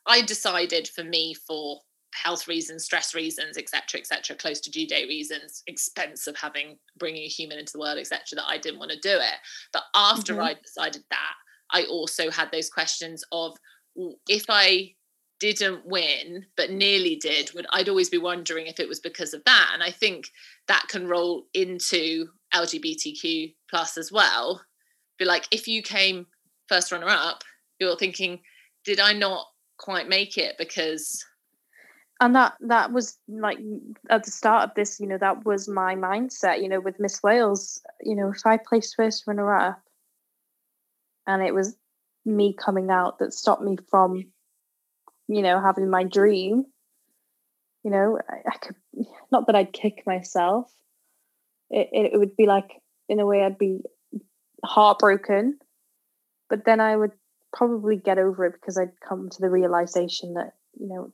[0.05, 1.81] i decided for me for
[2.13, 7.23] health reasons stress reasons etc etc close to due date reasons expense of having bringing
[7.23, 9.39] a human into the world etc that i didn't want to do it.
[9.73, 10.43] But after mm-hmm.
[10.43, 11.33] i decided that
[11.71, 13.57] i also had those questions of
[14.27, 14.93] if I
[15.39, 19.43] didn't win but nearly did would I'd always be wondering if it was because of
[19.45, 19.71] that.
[19.73, 20.29] And I think
[20.67, 24.61] that can roll into LGBTQ plus as well.
[25.19, 26.25] Be like if you came
[26.67, 27.43] first runner up
[27.79, 28.39] you're thinking
[28.85, 29.45] did I not
[29.77, 31.23] quite make it because
[32.21, 33.59] and that that was like
[34.09, 37.21] at the start of this you know that was my mindset you know with Miss
[37.21, 39.81] Wales you know if I placed first runner up
[41.27, 41.75] and it was
[42.25, 44.25] me coming out that stopped me from
[45.27, 46.65] you know having my dream.
[47.83, 48.75] You know I, I could
[49.31, 50.71] not that i'd kick myself.
[51.69, 53.81] It, it, it would be like in a way i'd be
[54.63, 55.59] heartbroken.
[56.49, 57.11] But then i would
[57.53, 61.13] probably get over it because i'd come to the realization that you know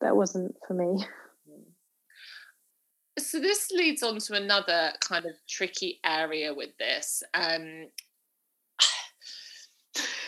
[0.00, 1.04] that wasn't for me.
[3.18, 7.22] So this leads on to another kind of tricky area with this.
[7.32, 7.86] Um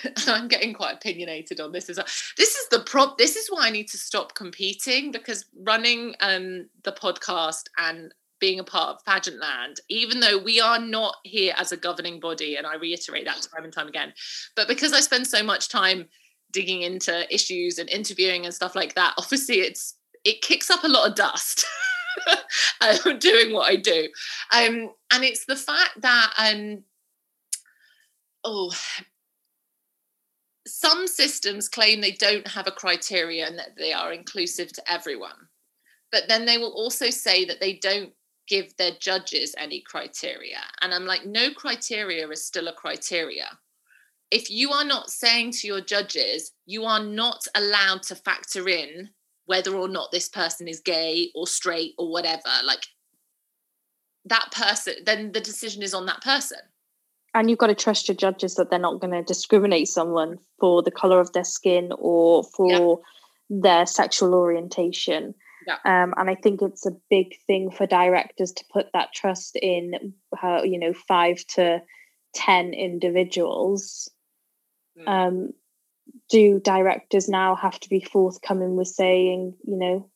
[0.27, 1.97] I'm getting quite opinionated on this as.
[2.37, 3.19] This is the prop.
[3.19, 8.61] This is why I need to stop competing because running um, the podcast and being
[8.61, 12.57] a part of pageant land, even though we are not here as a governing body,
[12.57, 14.13] and I reiterate that time and time again,
[14.55, 16.07] but because I spend so much time
[16.53, 19.95] digging into issues and interviewing and stuff like that, obviously it's
[20.25, 21.65] it kicks up a lot of dust.
[22.81, 24.09] um, doing what I do,
[24.53, 26.83] um, and it's the fact that um,
[28.45, 28.73] oh
[30.69, 35.49] some systems claim they don't have a criteria and that they are inclusive to everyone.
[36.11, 38.13] But then they will also say that they don't
[38.49, 40.59] give their judges any criteria.
[40.81, 43.59] And I'm like, no criteria is still a criteria.
[44.31, 49.11] If you are not saying to your judges, you are not allowed to factor in
[49.47, 52.85] whether or not this person is gay or straight or whatever, like
[54.27, 56.59] that person, then the decision is on that person
[57.35, 60.83] and you've got to trust your judges that they're not going to discriminate someone for
[60.83, 63.01] the color of their skin or for
[63.51, 63.61] yeah.
[63.63, 65.35] their sexual orientation.
[65.67, 65.77] Yeah.
[65.85, 70.15] Um, and I think it's a big thing for directors to put that trust in,
[70.43, 71.83] uh, you know, five to
[72.35, 74.11] ten individuals.
[74.99, 75.09] Mm.
[75.09, 75.51] Um,
[76.31, 80.11] do directors now have to be forthcoming with saying, you know,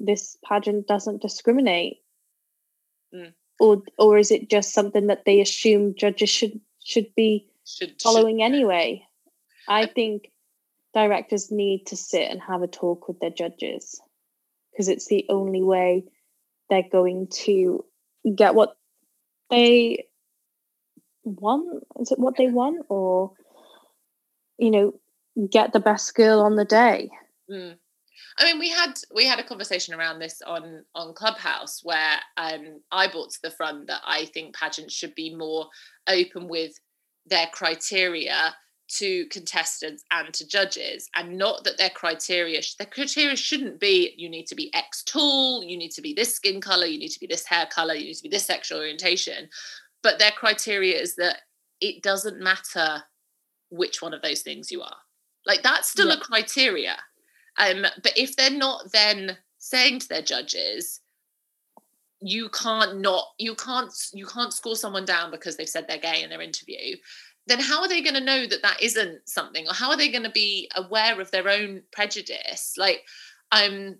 [0.00, 1.98] this pageant doesn't discriminate?
[3.14, 8.00] Mm or or is it just something that they assume judges should should be should,
[8.02, 8.44] following should.
[8.44, 9.02] anyway?
[9.68, 10.30] I think
[10.94, 14.00] directors need to sit and have a talk with their judges
[14.70, 16.04] because it's the only way
[16.70, 17.84] they're going to
[18.34, 18.76] get what
[19.50, 20.06] they
[21.24, 21.84] want.
[22.00, 23.32] Is it what they want, or
[24.58, 24.94] you know,
[25.50, 27.10] get the best girl on the day?
[27.50, 27.76] Mm.
[28.38, 32.80] I mean, we had we had a conversation around this on on Clubhouse where um,
[32.92, 35.68] I brought to the front that I think pageants should be more
[36.06, 36.72] open with
[37.24, 38.54] their criteria
[38.88, 44.28] to contestants and to judges, and not that their criteria their criteria shouldn't be you
[44.28, 47.20] need to be X tall, you need to be this skin color, you need to
[47.20, 49.48] be this hair color, you need to be this sexual orientation,
[50.02, 51.40] but their criteria is that
[51.80, 53.02] it doesn't matter
[53.70, 54.96] which one of those things you are.
[55.46, 56.14] Like that's still yeah.
[56.14, 56.96] a criteria
[57.58, 61.00] um, but if they're not then saying to their judges,
[62.20, 66.22] you can't not you can't you can't score someone down because they've said they're gay
[66.22, 66.96] in their interview
[67.46, 69.68] then how are they going to know that that isn't something?
[69.68, 72.74] Or how are they going to be aware of their own prejudice?
[72.76, 73.04] Like
[73.52, 73.96] um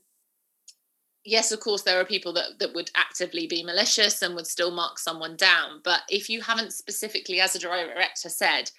[1.24, 4.70] yes of course there are people that that would actively be malicious and would still
[4.70, 8.70] mark someone down but if you haven't specifically as a director said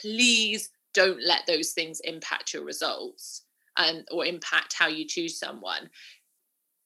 [0.00, 3.43] please don't let those things impact your results
[3.76, 5.90] and or impact how you choose someone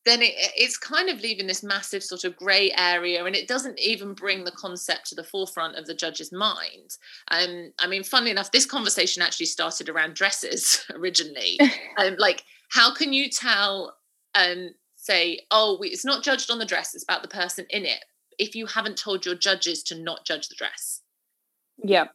[0.08, 3.78] then it, it's kind of leaving this massive sort of grey area and it doesn't
[3.78, 6.96] even bring the concept to the forefront of the judge's mind.
[7.30, 11.58] Um, i mean funnily enough this conversation actually started around dresses originally.
[11.98, 13.96] Um, like how can you tell
[14.34, 17.84] um, say oh we, it's not judged on the dress it's about the person in
[17.84, 18.04] it
[18.38, 21.02] if you haven't told your judges to not judge the dress?
[21.82, 22.06] Yeah.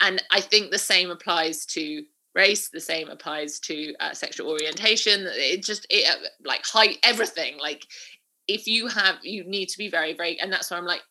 [0.00, 2.02] And i think the same applies to
[2.34, 7.58] race the same applies to uh, sexual orientation it just it, uh, like height everything
[7.58, 7.84] like
[8.46, 11.02] if you have you need to be very very and that's why i'm like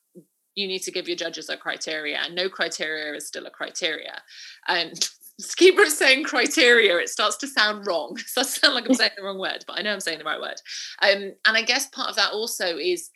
[0.59, 4.21] you need to give your judges a criteria and no criteria is still a criteria.
[4.67, 4.93] And
[5.55, 9.11] keep saying criteria it starts to sound wrong it starts to sound like i'm saying
[9.15, 10.59] the wrong word but i know i'm saying the right word.
[11.01, 13.09] Um, and i guess part of that also is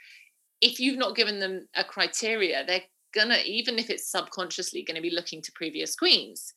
[0.62, 2.84] if you've not given them a criteria they're
[3.14, 6.54] gonna even if it's subconsciously to be looking to previous queens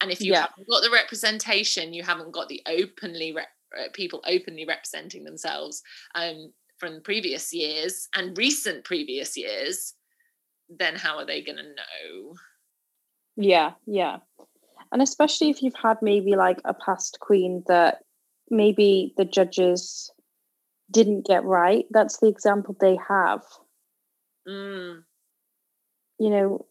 [0.00, 0.42] and if you yeah.
[0.42, 5.82] haven't got the representation, you haven't got the openly rep- uh, people openly representing themselves
[6.14, 9.94] um, from previous years and recent previous years,
[10.68, 12.34] then how are they going to know?
[13.36, 14.18] Yeah, yeah.
[14.92, 17.98] And especially if you've had maybe like a past queen that
[18.50, 20.12] maybe the judges
[20.90, 21.84] didn't get right.
[21.90, 23.42] That's the example they have.
[24.46, 25.02] Mm.
[26.18, 26.66] You know,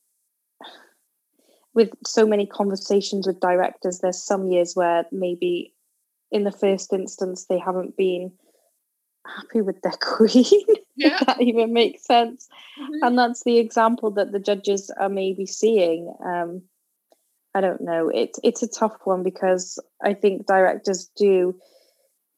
[1.73, 5.73] with so many conversations with directors, there's some years where maybe
[6.31, 8.31] in the first instance they haven't been
[9.25, 10.65] happy with their queen.
[10.95, 11.19] Yeah.
[11.25, 12.47] that even makes sense.
[12.79, 13.05] Mm-hmm.
[13.05, 16.13] And that's the example that the judges are maybe seeing.
[16.23, 16.63] Um,
[17.55, 18.09] I don't know.
[18.09, 21.55] It's it's a tough one because I think directors do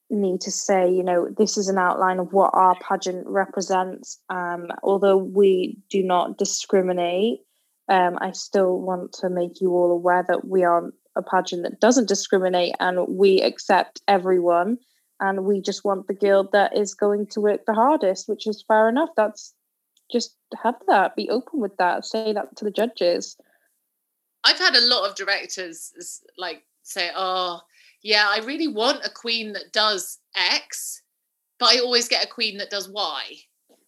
[0.09, 4.19] need to say, you know, this is an outline of what our pageant represents.
[4.29, 7.39] Um, although we do not discriminate,
[7.87, 11.79] um, I still want to make you all aware that we are a pageant that
[11.79, 14.77] doesn't discriminate and we accept everyone.
[15.19, 18.65] And we just want the guild that is going to work the hardest, which is
[18.67, 19.09] fair enough.
[19.15, 19.53] That's
[20.11, 23.37] just have that, be open with that, say that to the judges.
[24.43, 27.61] I've had a lot of directors like say, oh,
[28.03, 31.01] yeah, I really want a queen that does X,
[31.59, 33.23] but I always get a queen that does Y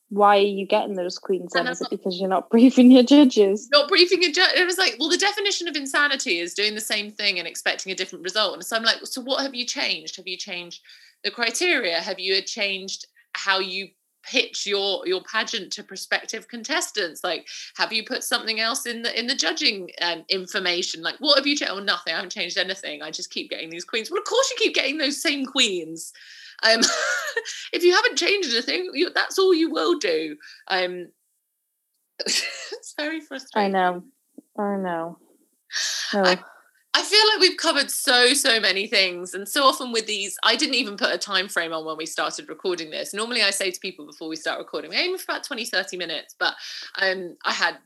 [0.10, 1.68] why are you getting those queens then?
[1.68, 3.68] Is it because you're not briefing your judges?
[3.72, 4.56] Not briefing a judge.
[4.56, 7.92] It was like, well, the definition of insanity is doing the same thing and expecting
[7.92, 8.54] a different result.
[8.54, 10.16] And so I'm like, so what have you changed?
[10.16, 10.82] Have you changed
[11.24, 12.00] the criteria?
[12.00, 13.90] Have you changed how you
[14.24, 17.48] pitch your your pageant to prospective contestants like
[17.78, 21.48] have you put something else in the in the judging um, information like what have
[21.48, 24.20] you changed oh nothing i haven't changed anything i just keep getting these queens well
[24.20, 26.12] of course you keep getting those same queens
[26.64, 26.82] um
[27.74, 30.36] if you haven't changed anything you, that's all you will do
[30.70, 31.08] um
[32.26, 34.04] it's very frustrating i know
[34.58, 35.18] i know
[36.14, 36.24] oh.
[36.24, 36.40] I,
[36.94, 40.56] I feel like we've covered so so many things and so often with these I
[40.56, 43.14] didn't even put a time frame on when we started recording this.
[43.14, 45.96] Normally I say to people before we start recording, we aim for about 20 30
[45.96, 46.56] minutes, but
[47.00, 47.78] um I had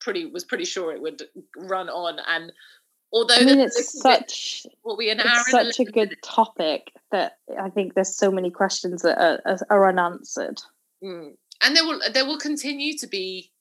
[0.00, 1.22] pretty was pretty sure it would
[1.56, 2.52] run on and
[3.12, 7.70] although I mean, it's such what we an it's such a good topic that I
[7.70, 10.60] think there's so many questions that are, are unanswered.
[11.02, 11.34] Mm.
[11.62, 13.52] And there will there will continue to be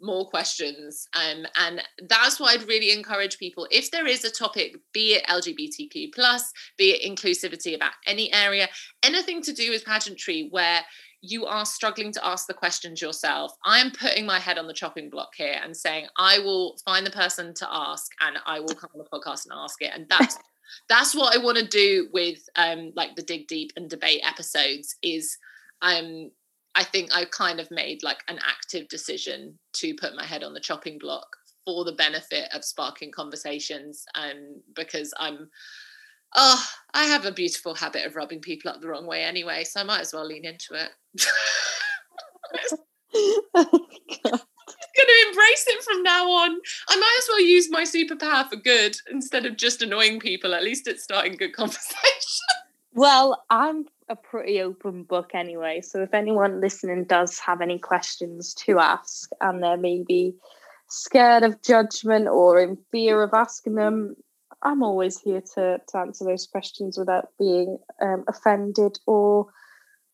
[0.00, 4.76] more questions um, and that's why i'd really encourage people if there is a topic
[4.92, 8.68] be it lgbtq plus be it inclusivity about any area
[9.02, 10.80] anything to do with pageantry where
[11.24, 13.52] you are struggling to ask the questions yourself.
[13.64, 17.06] I am putting my head on the chopping block here and saying i will find
[17.06, 19.90] the person to ask and i will come on the podcast and ask it.
[19.94, 20.38] And that's
[20.88, 24.96] that's what i want to do with um like the dig deep and debate episodes
[25.02, 25.36] is
[25.82, 26.30] um
[26.74, 30.54] I think I've kind of made like an active decision to put my head on
[30.54, 35.48] the chopping block for the benefit of sparking conversations and because I'm
[36.34, 39.80] oh I have a beautiful habit of rubbing people up the wrong way anyway so
[39.80, 40.90] I might as well lean into it
[43.54, 43.86] oh,
[44.96, 46.58] going to embrace it from now on.
[46.88, 50.54] I might as well use my superpower for good instead of just annoying people.
[50.54, 52.00] At least it's starting good conversation.
[52.92, 55.80] Well, I'm a pretty open book anyway.
[55.80, 60.34] So if anyone listening does have any questions to ask and they're maybe
[60.88, 64.14] scared of judgment or in fear of asking them,
[64.64, 69.48] I'm always here to, to answer those questions without being um, offended or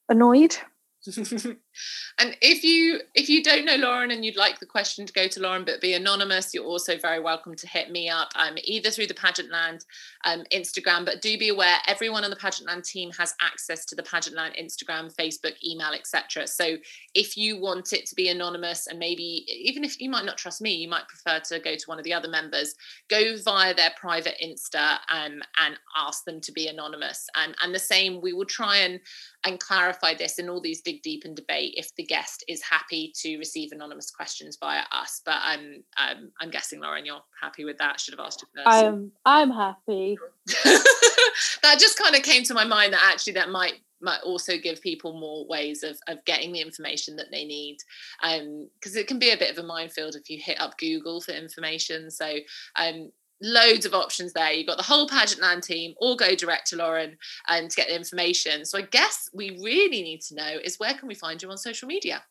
[0.09, 0.57] annoyed.
[1.17, 5.27] and if you if you don't know Lauren and you'd like the question to go
[5.27, 8.91] to Lauren but be anonymous, you're also very welcome to hit me up um, either
[8.91, 9.87] through the Pageantland
[10.27, 11.07] um, Instagram.
[11.07, 15.15] But do be aware, everyone on the Pageantland team has access to the Pageantland Instagram,
[15.15, 16.47] Facebook, email, etc.
[16.47, 16.77] So
[17.15, 20.61] if you want it to be anonymous and maybe even if you might not trust
[20.61, 22.75] me, you might prefer to go to one of the other members,
[23.09, 27.27] go via their private Insta um, and ask them to be anonymous.
[27.37, 29.01] And and the same, we will try and
[29.47, 33.13] and clarify this in all these dig deep and debate if the guest is happy
[33.17, 35.23] to receive anonymous questions via us.
[35.25, 38.01] But I'm um, I'm guessing Lauren, you're happy with that.
[38.01, 38.67] Should have asked you first.
[38.67, 40.19] I'm I'm happy.
[40.47, 44.81] that just kind of came to my mind that actually that might might also give
[44.81, 47.77] people more ways of, of getting the information that they need
[48.23, 51.21] because um, it can be a bit of a minefield if you hit up google
[51.21, 52.37] for information so
[52.77, 53.11] um,
[53.43, 54.53] loads of options there.
[54.53, 57.17] You've got the whole Pageantland team, all go direct to Lauren
[57.49, 58.65] and um, to get the information.
[58.65, 61.59] So I guess we really need to know is where can we find you on
[61.59, 62.23] social media?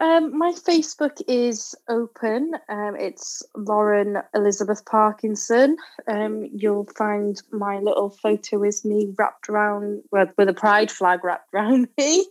[0.00, 2.52] Um, my Facebook is open.
[2.68, 5.76] Um, it's Lauren Elizabeth Parkinson.
[6.06, 11.24] Um, you'll find my little photo is me wrapped around with, with a pride flag
[11.24, 12.26] wrapped around me.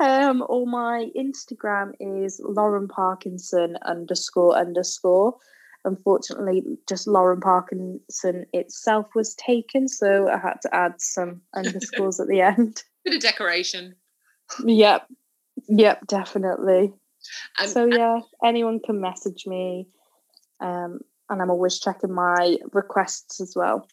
[0.00, 5.36] Um, or my Instagram is Lauren Parkinson underscore underscore
[5.88, 12.28] unfortunately just Lauren Parkinson itself was taken, so I had to add some underscores at
[12.28, 12.82] the end.
[13.04, 13.96] Bit of decoration.
[14.64, 15.08] Yep.
[15.68, 16.92] Yep, definitely.
[17.60, 19.88] Um, so yeah, anyone can message me.
[20.60, 23.86] Um, and I'm always checking my requests as well.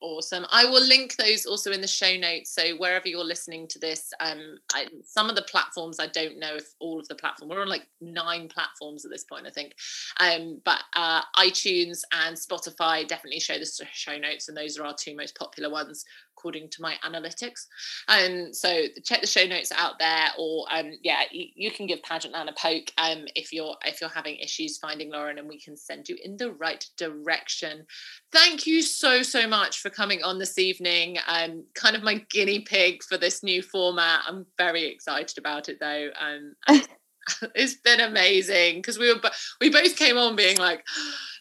[0.00, 0.46] Awesome.
[0.52, 2.52] I will link those also in the show notes.
[2.52, 6.54] So wherever you're listening to this, um, I, some of the platforms I don't know
[6.54, 7.50] if all of the platform.
[7.50, 9.74] We're on like nine platforms at this point, I think.
[10.20, 14.94] Um, but uh, iTunes and Spotify definitely show the show notes, and those are our
[14.94, 16.04] two most popular ones
[16.38, 17.66] according to my analytics.
[18.08, 21.86] And um, so check the show notes out there, or um, yeah, you, you, can
[21.86, 25.60] give Pageantland a poke um, if you're if you're having issues finding Lauren, and we
[25.60, 27.84] can send you in the right direction.
[28.32, 31.18] Thank you so so much for coming on this evening.
[31.26, 34.20] Um, kind of my guinea pig for this new format.
[34.26, 36.10] I'm very excited about it though.
[36.20, 36.54] Um,
[37.54, 39.20] it's been amazing because we were
[39.60, 40.84] we both came on being like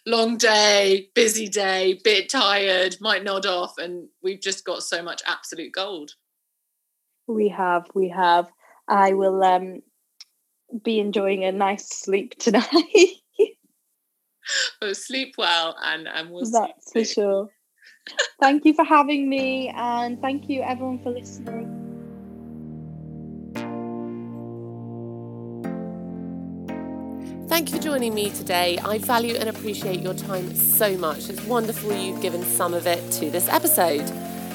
[0.07, 5.21] long day, busy day, bit tired, might nod off, and we've just got so much
[5.27, 6.11] absolute gold.
[7.27, 8.49] We have, we have.
[8.87, 9.81] I will um
[10.83, 12.65] be enjoying a nice sleep tonight.
[14.81, 16.49] well, sleep well, and and we'll.
[16.49, 17.49] That's for sure.
[18.39, 21.76] thank you for having me, and thank you everyone for listening.
[27.57, 28.77] Thank you for joining me today.
[28.85, 31.27] I value and appreciate your time so much.
[31.27, 34.05] It's wonderful you've given some of it to this episode.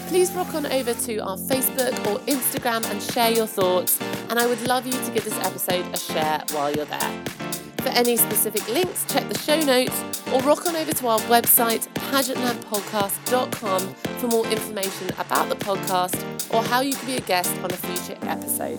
[0.07, 4.01] Please rock on over to our Facebook or Instagram and share your thoughts.
[4.31, 7.25] and I would love you to give this episode a share while you're there.
[7.79, 10.01] For any specific links, check the show notes
[10.33, 16.25] or rock on over to our website, pageantlandpodcast.com, for more information about the podcast
[16.55, 18.79] or how you can be a guest on a future episode.